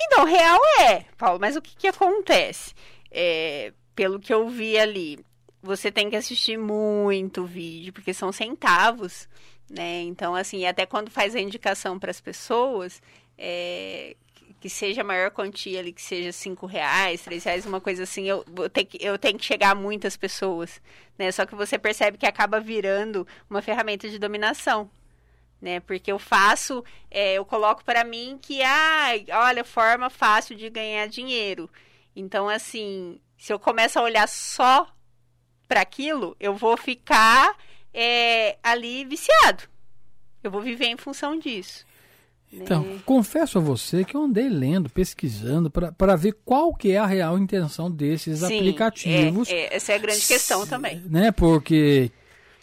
Então, 0.00 0.24
real 0.24 0.60
é, 0.80 1.04
Paulo, 1.18 1.40
mas 1.40 1.56
o 1.56 1.60
que, 1.60 1.74
que 1.74 1.88
acontece? 1.88 2.72
É, 3.10 3.72
pelo 3.94 4.20
que 4.20 4.32
eu 4.32 4.48
vi 4.48 4.78
ali, 4.78 5.18
você 5.60 5.90
tem 5.90 6.08
que 6.08 6.14
assistir 6.14 6.56
muito 6.56 7.44
vídeo, 7.44 7.92
porque 7.92 8.14
são 8.14 8.30
centavos, 8.30 9.28
né? 9.68 10.02
Então, 10.02 10.34
assim, 10.34 10.64
até 10.64 10.86
quando 10.86 11.10
faz 11.10 11.34
a 11.34 11.40
indicação 11.40 11.98
para 11.98 12.10
as 12.12 12.20
pessoas, 12.20 13.02
é, 13.36 14.14
que 14.66 14.70
seja 14.70 15.02
a 15.02 15.04
maior 15.04 15.30
quantia 15.30 15.78
ali, 15.78 15.92
que 15.92 16.02
seja 16.02 16.32
cinco 16.32 16.66
reais, 16.66 17.22
três 17.22 17.44
reais, 17.44 17.64
uma 17.64 17.80
coisa 17.80 18.02
assim, 18.02 18.28
eu, 18.28 18.44
eu, 18.58 18.68
tenho 18.68 18.86
que, 18.88 18.98
eu 19.00 19.16
tenho 19.16 19.38
que 19.38 19.44
chegar 19.44 19.70
a 19.70 19.74
muitas 19.76 20.16
pessoas, 20.16 20.82
né? 21.16 21.30
Só 21.30 21.46
que 21.46 21.54
você 21.54 21.78
percebe 21.78 22.18
que 22.18 22.26
acaba 22.26 22.58
virando 22.58 23.24
uma 23.48 23.62
ferramenta 23.62 24.08
de 24.08 24.18
dominação, 24.18 24.90
né? 25.62 25.78
Porque 25.78 26.10
eu 26.10 26.18
faço, 26.18 26.84
é, 27.08 27.34
eu 27.34 27.44
coloco 27.44 27.84
para 27.84 28.02
mim 28.02 28.40
que, 28.42 28.60
ah, 28.60 29.10
olha, 29.46 29.62
forma 29.62 30.10
fácil 30.10 30.56
de 30.56 30.68
ganhar 30.68 31.06
dinheiro. 31.06 31.70
Então, 32.16 32.48
assim, 32.48 33.20
se 33.38 33.52
eu 33.52 33.60
começo 33.60 34.00
a 34.00 34.02
olhar 34.02 34.26
só 34.26 34.92
para 35.68 35.80
aquilo, 35.80 36.36
eu 36.40 36.56
vou 36.56 36.76
ficar 36.76 37.56
é, 37.94 38.58
ali 38.64 39.04
viciado. 39.04 39.62
Eu 40.42 40.50
vou 40.50 40.60
viver 40.60 40.86
em 40.86 40.96
função 40.96 41.38
disso. 41.38 41.86
Então, 42.52 42.82
né? 42.82 42.98
confesso 43.04 43.58
a 43.58 43.60
você 43.60 44.04
que 44.04 44.16
eu 44.16 44.22
andei 44.22 44.48
lendo, 44.48 44.88
pesquisando, 44.88 45.70
para 45.70 46.16
ver 46.16 46.36
qual 46.44 46.74
que 46.74 46.92
é 46.92 46.98
a 46.98 47.06
real 47.06 47.38
intenção 47.38 47.90
desses 47.90 48.38
Sim, 48.40 48.56
aplicativos. 48.56 49.48
É, 49.48 49.52
é, 49.52 49.76
essa 49.76 49.92
é 49.92 49.96
a 49.96 49.98
grande 49.98 50.26
questão 50.26 50.66
também. 50.66 51.02
Né, 51.06 51.30
porque 51.32 52.10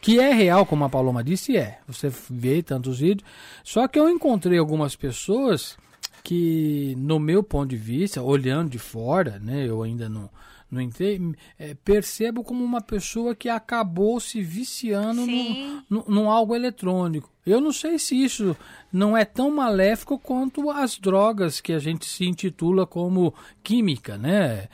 que 0.01 0.19
é 0.19 0.33
real, 0.33 0.65
como 0.65 0.83
a 0.83 0.89
Paloma 0.89 1.23
disse, 1.23 1.55
é. 1.55 1.79
Você 1.87 2.11
vê 2.29 2.61
tantos 2.61 2.99
vídeos. 2.99 3.29
Só 3.63 3.87
que 3.87 3.97
eu 3.97 4.09
encontrei 4.09 4.57
algumas 4.57 4.95
pessoas 4.95 5.77
que, 6.23 6.95
no 6.97 7.19
meu 7.19 7.41
ponto 7.41 7.69
de 7.69 7.77
vista, 7.77 8.21
olhando 8.21 8.69
de 8.69 8.79
fora, 8.79 9.39
né, 9.39 9.65
eu 9.67 9.83
ainda 9.83 10.09
não, 10.09 10.29
não 10.73 10.81
entrei, 10.81 11.21
é, 11.57 11.73
percebo 11.73 12.43
como 12.43 12.63
uma 12.63 12.81
pessoa 12.81 13.35
que 13.35 13.47
acabou 13.47 14.19
se 14.19 14.41
viciando 14.41 15.25
num, 15.25 15.83
num, 15.89 16.29
algo 16.29 16.55
eletrônico. 16.55 17.29
Eu 17.45 17.61
não 17.61 17.71
sei 17.71 17.99
se 17.99 18.21
isso 18.21 18.55
não 18.91 19.15
é 19.15 19.23
tão 19.23 19.51
maléfico 19.51 20.17
quanto 20.17 20.69
as 20.69 20.97
drogas 20.97 21.61
que 21.61 21.73
a 21.73 21.79
gente 21.79 22.05
se 22.05 22.25
intitula 22.25 22.87
como 22.87 23.33
química, 23.61 24.17
né? 24.17 24.67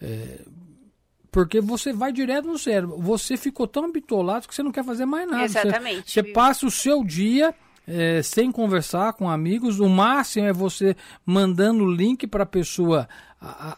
É, 0.00 0.40
porque 1.30 1.60
você 1.60 1.92
vai 1.92 2.12
direto 2.12 2.46
no 2.46 2.58
cérebro. 2.58 2.98
Você 2.98 3.36
ficou 3.36 3.66
tão 3.66 3.90
bitolado 3.90 4.46
que 4.46 4.54
você 4.54 4.62
não 4.62 4.70
quer 4.70 4.84
fazer 4.84 5.06
mais 5.06 5.28
nada. 5.28 5.44
Exatamente. 5.44 6.10
Você, 6.10 6.22
você 6.22 6.32
passa 6.32 6.66
o 6.66 6.70
seu 6.70 7.02
dia 7.02 7.54
é, 7.86 8.22
sem 8.22 8.52
conversar 8.52 9.14
com 9.14 9.28
amigos. 9.28 9.80
O 9.80 9.88
máximo 9.88 10.46
é 10.46 10.52
você 10.52 10.96
mandando 11.24 11.84
o 11.84 11.90
link 11.90 12.26
para 12.26 12.42
a 12.42 12.46
pessoa 12.46 13.08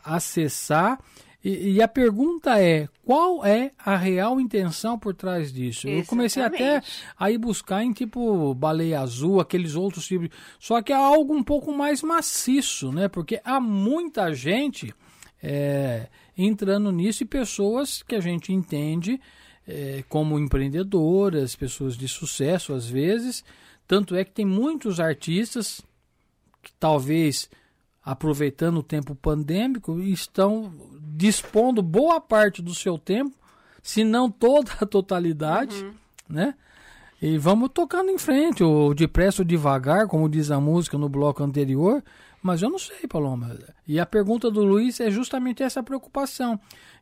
acessar. 0.04 0.98
E, 1.44 1.72
e, 1.72 1.82
a 1.82 1.86
pergunta 1.86 2.58
é: 2.58 2.88
qual 3.04 3.44
é 3.44 3.70
a 3.78 3.96
real 3.96 4.40
intenção 4.40 4.98
por 4.98 5.14
trás 5.14 5.52
disso? 5.52 5.86
Exatamente. 5.86 6.04
Eu 6.04 6.08
comecei 6.08 6.42
até 6.42 6.82
a 7.18 7.30
ir 7.30 7.36
buscar 7.36 7.84
em 7.84 7.92
tipo 7.92 8.54
baleia 8.54 9.00
azul, 9.00 9.40
aqueles 9.40 9.74
outros 9.74 10.06
tipos. 10.06 10.30
Só 10.58 10.80
que 10.80 10.90
é 10.90 10.96
algo 10.96 11.34
um 11.34 11.42
pouco 11.42 11.70
mais 11.70 12.02
maciço, 12.02 12.90
né? 12.90 13.08
Porque 13.08 13.42
há 13.44 13.60
muita 13.60 14.32
gente 14.32 14.94
é, 15.42 16.08
entrando 16.36 16.90
nisso 16.90 17.22
e 17.22 17.26
pessoas 17.26 18.02
que 18.02 18.14
a 18.14 18.20
gente 18.20 18.50
entende 18.50 19.20
é, 19.68 20.02
como 20.08 20.38
empreendedoras, 20.38 21.54
pessoas 21.54 21.94
de 21.94 22.08
sucesso 22.08 22.72
às 22.72 22.86
vezes. 22.86 23.44
Tanto 23.86 24.16
é 24.16 24.24
que 24.24 24.32
tem 24.32 24.46
muitos 24.46 24.98
artistas 24.98 25.82
que 26.62 26.72
talvez 26.80 27.50
aproveitando 28.04 28.78
o 28.78 28.82
tempo 28.82 29.14
pandêmico, 29.14 29.98
estão 30.00 30.72
dispondo 31.16 31.82
boa 31.82 32.20
parte 32.20 32.60
do 32.60 32.74
seu 32.74 32.98
tempo, 32.98 33.34
se 33.82 34.04
não 34.04 34.30
toda 34.30 34.72
a 34.80 34.86
totalidade, 34.86 35.82
uhum. 35.82 35.94
né? 36.28 36.54
E 37.22 37.38
vamos 37.38 37.70
tocando 37.72 38.10
em 38.10 38.18
frente, 38.18 38.62
ou 38.62 38.92
depressa 38.92 39.40
ou 39.40 39.46
devagar, 39.46 40.06
como 40.06 40.28
diz 40.28 40.50
a 40.50 40.60
música 40.60 40.98
no 40.98 41.08
bloco 41.08 41.42
anterior, 41.42 42.02
mas 42.42 42.60
eu 42.60 42.68
não 42.68 42.78
sei, 42.78 43.06
Paloma. 43.08 43.58
E 43.88 43.98
a 43.98 44.04
pergunta 44.04 44.50
do 44.50 44.62
Luiz 44.62 45.00
é 45.00 45.10
justamente 45.10 45.62
essa 45.62 45.82
preocupação, 45.82 46.60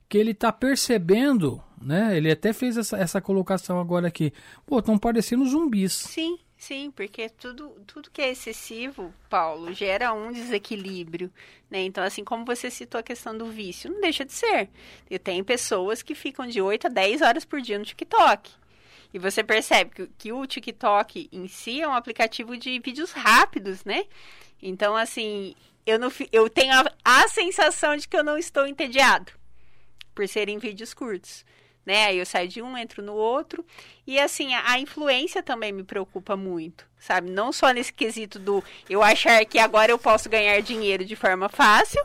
que 0.08 0.16
ele 0.16 0.30
está 0.30 0.52
percebendo, 0.52 1.60
né? 1.80 2.16
Ele 2.16 2.30
até 2.30 2.52
fez 2.52 2.76
essa, 2.76 2.96
essa 2.96 3.20
colocação 3.20 3.80
agora 3.80 4.06
aqui. 4.06 4.32
Pô, 4.64 4.78
estão 4.78 4.96
parecendo 4.96 5.44
zumbis. 5.48 5.92
Sim. 5.92 6.38
Sim, 6.62 6.92
porque 6.92 7.28
tudo, 7.28 7.70
tudo 7.88 8.08
que 8.08 8.22
é 8.22 8.30
excessivo, 8.30 9.12
Paulo, 9.28 9.74
gera 9.74 10.12
um 10.12 10.30
desequilíbrio, 10.30 11.28
né? 11.68 11.82
Então, 11.82 12.04
assim 12.04 12.22
como 12.22 12.44
você 12.44 12.70
citou 12.70 13.00
a 13.00 13.02
questão 13.02 13.36
do 13.36 13.46
vício, 13.46 13.90
não 13.90 14.00
deixa 14.00 14.24
de 14.24 14.32
ser. 14.32 14.70
Eu 15.10 15.18
tenho 15.18 15.44
pessoas 15.44 16.02
que 16.02 16.14
ficam 16.14 16.46
de 16.46 16.62
8 16.62 16.86
a 16.86 16.90
10 16.90 17.20
horas 17.20 17.44
por 17.44 17.60
dia 17.60 17.80
no 17.80 17.84
TikTok. 17.84 18.48
E 19.12 19.18
você 19.18 19.42
percebe 19.42 19.90
que, 19.90 20.06
que 20.16 20.32
o 20.32 20.46
TikTok 20.46 21.28
em 21.32 21.48
si 21.48 21.80
é 21.82 21.88
um 21.88 21.94
aplicativo 21.94 22.56
de 22.56 22.78
vídeos 22.78 23.10
rápidos, 23.10 23.84
né? 23.84 24.04
Então, 24.62 24.94
assim, 24.94 25.56
eu, 25.84 25.98
não, 25.98 26.12
eu 26.30 26.48
tenho 26.48 26.74
a, 26.74 26.84
a 27.04 27.26
sensação 27.26 27.96
de 27.96 28.06
que 28.06 28.16
eu 28.16 28.22
não 28.22 28.38
estou 28.38 28.68
entediado 28.68 29.32
por 30.14 30.28
serem 30.28 30.58
vídeos 30.58 30.94
curtos 30.94 31.44
né? 31.84 32.06
Aí 32.06 32.18
eu 32.18 32.26
saio 32.26 32.48
de 32.48 32.62
um, 32.62 32.76
entro 32.76 33.02
no 33.02 33.14
outro. 33.14 33.64
E 34.06 34.18
assim, 34.18 34.54
a, 34.54 34.72
a, 34.72 34.78
influência 34.78 35.42
também 35.42 35.72
me 35.72 35.82
preocupa 35.82 36.36
muito, 36.36 36.86
sabe? 36.98 37.30
Não 37.30 37.52
só 37.52 37.70
nesse 37.70 37.92
quesito 37.92 38.38
do 38.38 38.62
eu 38.88 39.02
achar 39.02 39.44
que 39.44 39.58
agora 39.58 39.92
eu 39.92 39.98
posso 39.98 40.28
ganhar 40.28 40.60
dinheiro 40.60 41.04
de 41.04 41.16
forma 41.16 41.48
fácil, 41.48 42.02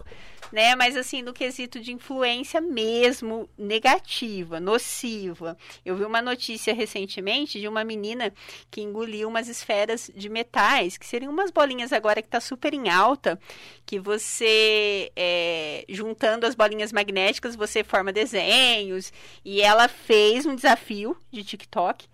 né? 0.52 0.76
Mas 0.76 0.96
assim, 0.96 1.22
no 1.22 1.34
quesito 1.34 1.80
de 1.80 1.92
influência 1.92 2.62
mesmo 2.62 3.50
negativa, 3.58 4.60
nociva. 4.60 5.58
Eu 5.86 5.96
vi 5.96 6.06
uma 6.06 6.22
notícia 6.22 6.74
recentemente 6.74 7.60
de 7.60 7.68
uma 7.68 7.84
menina 7.84 8.34
que 8.70 8.82
engoliu 8.82 9.28
umas 9.28 9.48
esferas 9.48 10.10
de 10.16 10.30
metais, 10.30 10.98
que 10.98 11.06
seriam 11.06 11.32
umas 11.32 11.52
bolinhas 11.52 11.92
agora 11.94 12.22
que 12.22 12.28
está 12.28 12.40
super 12.40 12.74
em 12.74 12.90
alta, 12.90 13.40
que 13.86 14.00
você, 14.00 15.12
é, 15.16 15.86
juntando 15.90 16.46
as 16.46 16.56
bolinhas 16.56 16.92
magnéticas, 16.92 17.56
você 17.56 17.84
forma 17.84 18.12
desenhos. 18.12 19.12
E 19.44 19.62
ela 19.62 19.88
fez 19.88 20.46
um 20.46 20.56
desafio 20.56 21.18
de 21.32 21.44
TikTok, 21.44 22.08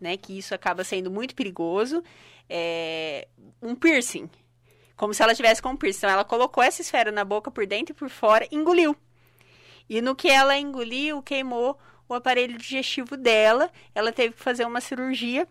né? 0.00 0.16
Que 0.16 0.38
isso 0.38 0.54
acaba 0.54 0.84
sendo 0.84 1.10
muito 1.10 1.34
perigoso. 1.34 2.02
É, 2.48 3.28
um 3.62 3.74
piercing 3.74 4.28
como 5.00 5.14
se 5.14 5.22
ela 5.22 5.34
tivesse 5.34 5.62
com 5.62 5.74
piercing. 5.74 6.00
Então, 6.00 6.10
ela 6.10 6.24
colocou 6.26 6.62
essa 6.62 6.82
esfera 6.82 7.10
na 7.10 7.24
boca 7.24 7.50
por 7.50 7.66
dentro 7.66 7.94
e 7.94 7.96
por 7.96 8.10
fora 8.10 8.46
engoliu. 8.52 8.94
E 9.88 10.02
no 10.02 10.14
que 10.14 10.28
ela 10.28 10.58
engoliu, 10.58 11.22
queimou 11.22 11.78
o 12.06 12.12
aparelho 12.12 12.58
digestivo 12.58 13.16
dela. 13.16 13.70
Ela 13.94 14.12
teve 14.12 14.34
que 14.34 14.42
fazer 14.42 14.66
uma 14.66 14.78
cirurgia 14.78 15.48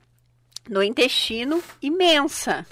no 0.69 0.83
intestino 0.83 1.63
imensa 1.81 2.63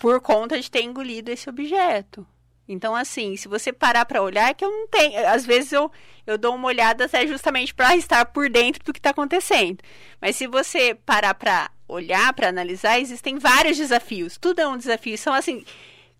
por 0.00 0.20
conta 0.20 0.60
de 0.60 0.68
ter 0.68 0.82
engolido 0.82 1.30
esse 1.30 1.48
objeto. 1.48 2.26
Então, 2.68 2.94
assim, 2.94 3.36
se 3.36 3.46
você 3.46 3.72
parar 3.72 4.06
para 4.06 4.22
olhar, 4.22 4.50
é 4.50 4.54
que 4.54 4.64
eu 4.64 4.70
não 4.70 4.88
tenho. 4.88 5.26
Às 5.28 5.44
vezes 5.44 5.72
eu, 5.72 5.90
eu 6.26 6.38
dou 6.38 6.54
uma 6.54 6.68
olhada 6.68 7.04
até 7.04 7.26
justamente 7.26 7.74
para 7.74 7.96
estar 7.96 8.24
por 8.26 8.48
dentro 8.48 8.82
do 8.82 8.92
que 8.92 8.98
está 8.98 9.10
acontecendo. 9.10 9.78
Mas 10.20 10.36
se 10.36 10.46
você 10.46 10.94
parar 10.94 11.34
para 11.34 11.70
olhar, 11.86 12.32
para 12.32 12.48
analisar, 12.48 12.98
existem 12.98 13.38
vários 13.38 13.76
desafios. 13.76 14.38
Tudo 14.38 14.60
é 14.60 14.66
um 14.66 14.78
desafio. 14.78 15.18
São, 15.18 15.34
assim, 15.34 15.64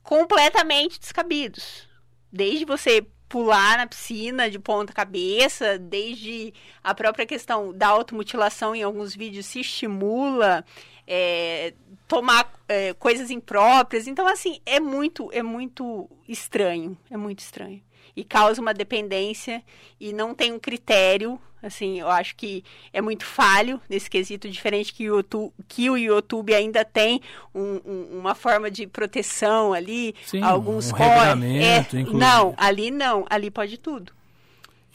completamente 0.03 1.01
descabidos. 1.01 1.89
Desde 2.31 2.65
você 2.65 3.07
pular 3.29 3.79
na 3.79 3.87
piscina 3.87 4.49
de 4.51 4.59
ponta 4.59 4.93
cabeça, 4.93 5.79
desde 5.79 6.53
a 6.83 6.95
própria 6.95 7.27
questão 7.27 7.73
da 7.73 7.89
automutilação 7.89 8.77
em 8.77 8.83
alguns 8.83 9.17
vídeos 9.17 9.47
se 9.47 9.61
estimula, 9.61 10.65
é, 11.07 11.75
tomar 12.09 12.53
é, 12.69 12.95
coisas 12.95 13.31
impróprias. 13.31 14.07
Então, 14.07 14.27
assim, 14.27 14.61
é 14.65 14.81
muito, 14.81 15.31
é 15.33 15.43
muito 15.43 16.09
estranho. 16.29 16.97
É 17.11 17.17
muito 17.17 17.41
estranho. 17.41 17.83
E 18.17 18.23
causa 18.23 18.61
uma 18.61 18.73
dependência 18.73 19.63
e 19.99 20.13
não 20.13 20.35
tem 20.35 20.53
um 20.53 20.59
critério 20.59 21.41
Assim, 21.65 21.99
eu 21.99 22.11
acho 22.11 22.37
que 22.37 22.63
é 22.93 23.01
muito 23.01 23.25
falho 23.25 23.81
nesse 23.89 24.11
quesito, 24.11 24.51
diferente 24.51 24.93
que 24.93 25.09
o 25.11 25.17
YouTube, 25.17 25.53
que 25.67 25.89
o 25.89 25.97
YouTube 25.97 26.53
ainda 26.53 26.85
tem 26.85 27.23
um, 27.55 27.81
um, 27.87 28.19
uma 28.19 28.35
forma 28.35 28.71
de 28.71 28.87
proteção 28.87 29.73
ali, 29.73 30.15
Sim, 30.27 30.43
alguns 30.43 30.93
um 30.93 30.97
é, 31.63 31.87
Não, 32.13 32.55
ali 32.59 32.91
não, 32.91 33.25
ali 33.31 33.51
pode 33.51 33.79
tudo. 33.79 34.13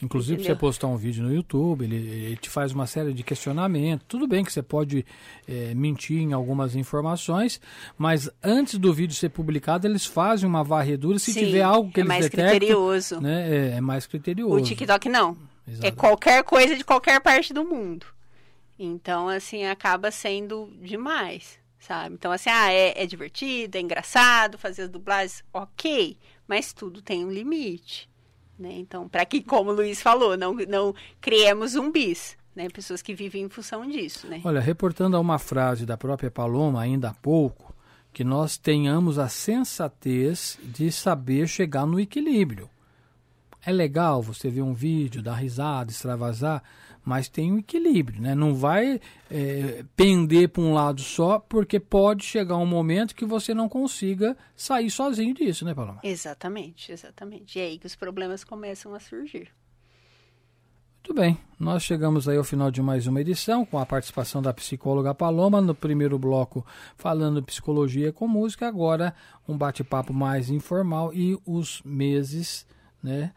Inclusive, 0.02 0.34
Entendeu? 0.34 0.54
você 0.54 0.58
postar 0.58 0.86
um 0.86 0.96
vídeo 0.96 1.22
no 1.22 1.32
YouTube, 1.32 1.84
ele, 1.84 1.96
ele, 1.96 2.36
te 2.36 2.48
faz 2.48 2.72
uma 2.72 2.86
série 2.86 3.12
de 3.12 3.22
questionamentos. 3.22 4.06
Tudo 4.08 4.26
bem 4.26 4.42
que 4.42 4.52
você 4.52 4.62
pode 4.62 5.04
é, 5.46 5.74
mentir 5.74 6.20
em 6.20 6.32
algumas 6.32 6.74
informações, 6.74 7.60
mas 7.98 8.30
antes 8.42 8.78
do 8.78 8.92
vídeo 8.94 9.14
ser 9.14 9.28
publicado, 9.28 9.86
eles 9.86 10.06
fazem 10.06 10.48
uma 10.48 10.64
varredura. 10.64 11.18
Se 11.18 11.32
Sim, 11.32 11.46
tiver 11.46 11.62
algo 11.62 11.92
que 11.92 12.00
é 12.00 12.02
eles 12.02 12.08
mais 12.08 12.24
detectam, 12.24 12.48
criterioso. 12.48 13.20
Né, 13.20 13.50
é, 13.50 13.76
é 13.76 13.80
mais 13.80 14.06
criterioso. 14.06 14.56
O 14.56 14.62
TikTok 14.62 15.08
não. 15.08 15.36
É 15.66 15.70
Exatamente. 15.70 15.86
É 15.86 15.90
qualquer 15.90 16.44
coisa 16.44 16.76
de 16.76 16.84
qualquer 16.84 17.20
parte 17.20 17.52
do 17.52 17.64
mundo. 17.64 18.06
Então, 18.78 19.28
assim, 19.28 19.66
acaba 19.66 20.10
sendo 20.10 20.72
demais, 20.80 21.58
sabe? 21.78 22.14
Então, 22.14 22.32
assim, 22.32 22.48
ah, 22.48 22.72
é, 22.72 23.02
é 23.02 23.06
divertido, 23.06 23.76
é 23.76 23.80
engraçado 23.80 24.56
fazer 24.56 24.82
as 24.82 24.88
dublagens, 24.88 25.44
ok, 25.52 26.16
mas 26.48 26.72
tudo 26.72 27.02
tem 27.02 27.22
um 27.22 27.30
limite, 27.30 28.08
né? 28.60 28.72
Então, 28.74 29.08
para 29.08 29.24
que, 29.24 29.40
como 29.42 29.70
o 29.70 29.74
Luiz 29.74 30.00
falou, 30.02 30.36
não, 30.36 30.54
não 30.54 30.94
criemos 31.20 31.72
zumbis, 31.72 32.36
né? 32.54 32.68
Pessoas 32.68 33.02
que 33.02 33.14
vivem 33.14 33.44
em 33.44 33.48
função 33.48 33.86
disso, 33.88 34.26
né? 34.26 34.40
Olha, 34.44 34.60
reportando 34.60 35.16
a 35.16 35.20
uma 35.20 35.38
frase 35.38 35.86
da 35.86 35.96
própria 35.96 36.30
Paloma 36.30 36.80
ainda 36.80 37.10
há 37.10 37.14
pouco, 37.14 37.74
que 38.12 38.24
nós 38.24 38.56
tenhamos 38.56 39.18
a 39.18 39.28
sensatez 39.28 40.58
de 40.62 40.90
saber 40.92 41.48
chegar 41.48 41.86
no 41.86 41.98
equilíbrio. 41.98 42.68
É 43.64 43.72
legal 43.72 44.22
você 44.22 44.48
ver 44.48 44.62
um 44.62 44.72
vídeo, 44.72 45.22
dar 45.22 45.34
risada, 45.34 45.90
extravasar, 45.90 46.62
mas 47.04 47.28
tem 47.28 47.52
um 47.52 47.58
equilíbrio, 47.58 48.20
né? 48.20 48.34
Não 48.34 48.54
vai 48.54 49.00
é, 49.30 49.84
pender 49.96 50.48
para 50.48 50.62
um 50.62 50.72
lado 50.72 51.00
só, 51.00 51.38
porque 51.38 51.78
pode 51.78 52.24
chegar 52.24 52.56
um 52.56 52.66
momento 52.66 53.14
que 53.14 53.24
você 53.24 53.52
não 53.54 53.68
consiga 53.68 54.36
sair 54.54 54.90
sozinho 54.90 55.34
disso, 55.34 55.64
né, 55.64 55.74
Paloma? 55.74 56.00
Exatamente, 56.02 56.92
exatamente. 56.92 57.58
E 57.58 57.62
é 57.62 57.64
aí 57.66 57.78
que 57.78 57.86
os 57.86 57.96
problemas 57.96 58.44
começam 58.44 58.94
a 58.94 59.00
surgir. 59.00 59.50
Muito 61.02 61.14
bem, 61.14 61.38
nós 61.58 61.82
chegamos 61.82 62.28
aí 62.28 62.36
ao 62.36 62.44
final 62.44 62.70
de 62.70 62.82
mais 62.82 63.06
uma 63.06 63.22
edição 63.22 63.64
com 63.64 63.78
a 63.78 63.86
participação 63.86 64.42
da 64.42 64.52
psicóloga 64.52 65.14
Paloma 65.14 65.58
no 65.60 65.74
primeiro 65.74 66.18
bloco 66.18 66.64
falando 66.94 67.42
psicologia 67.42 68.12
com 68.12 68.28
música, 68.28 68.68
agora 68.68 69.14
um 69.48 69.56
bate-papo 69.56 70.12
mais 70.12 70.50
informal 70.50 71.12
e 71.14 71.40
os 71.46 71.80
meses, 71.84 72.66
né? 73.02 73.32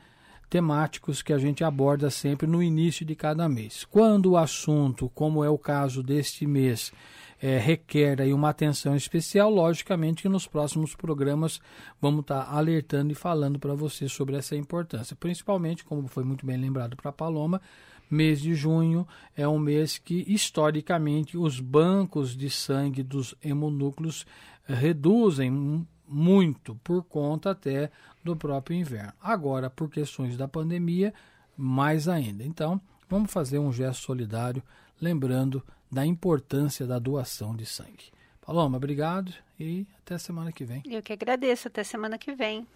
Temáticos 0.53 1.23
que 1.23 1.33
a 1.33 1.39
gente 1.39 1.63
aborda 1.63 2.11
sempre 2.11 2.45
no 2.45 2.61
início 2.61 3.03
de 3.03 3.15
cada 3.15 3.49
mês. 3.49 3.87
Quando 3.89 4.29
o 4.29 4.37
assunto, 4.37 5.09
como 5.15 5.43
é 5.43 5.49
o 5.49 5.57
caso 5.57 6.03
deste 6.03 6.45
mês, 6.45 6.93
é, 7.41 7.57
requer 7.57 8.21
aí 8.21 8.31
uma 8.31 8.49
atenção 8.49 8.95
especial, 8.95 9.49
logicamente 9.49 10.21
que 10.21 10.29
nos 10.29 10.45
próximos 10.45 10.95
programas 10.95 11.59
vamos 11.99 12.21
estar 12.21 12.45
tá 12.45 12.51
alertando 12.51 13.11
e 13.11 13.15
falando 13.15 13.57
para 13.57 13.73
você 13.73 14.07
sobre 14.07 14.35
essa 14.35 14.55
importância. 14.55 15.15
Principalmente, 15.15 15.83
como 15.83 16.07
foi 16.07 16.23
muito 16.23 16.45
bem 16.45 16.57
lembrado 16.57 16.95
para 16.95 17.09
a 17.09 17.11
Paloma, 17.13 17.59
mês 18.07 18.39
de 18.39 18.53
junho 18.53 19.07
é 19.35 19.47
um 19.47 19.57
mês 19.57 19.97
que 19.97 20.23
historicamente 20.27 21.35
os 21.35 21.59
bancos 21.59 22.37
de 22.37 22.51
sangue 22.51 23.01
dos 23.01 23.33
hemonúcleos 23.43 24.23
reduzem 24.67 25.87
muito 26.07 26.75
por 26.83 27.03
conta 27.03 27.51
até 27.51 27.89
do 28.23 28.35
próprio 28.35 28.77
inverno. 28.77 29.13
Agora, 29.21 29.69
por 29.69 29.89
questões 29.89 30.37
da 30.37 30.47
pandemia, 30.47 31.13
mais 31.57 32.07
ainda. 32.07 32.43
Então, 32.43 32.79
vamos 33.09 33.31
fazer 33.31 33.59
um 33.59 33.71
gesto 33.71 34.03
solidário, 34.03 34.63
lembrando 35.01 35.63
da 35.91 36.05
importância 36.05 36.85
da 36.85 36.99
doação 36.99 37.55
de 37.55 37.65
sangue. 37.65 38.11
Paloma, 38.45 38.77
obrigado 38.77 39.33
e 39.59 39.85
até 39.99 40.17
semana 40.17 40.51
que 40.51 40.65
vem. 40.65 40.81
Eu 40.85 41.01
que 41.01 41.13
agradeço, 41.13 41.67
até 41.67 41.83
semana 41.83 42.17
que 42.17 42.33
vem. 42.33 42.67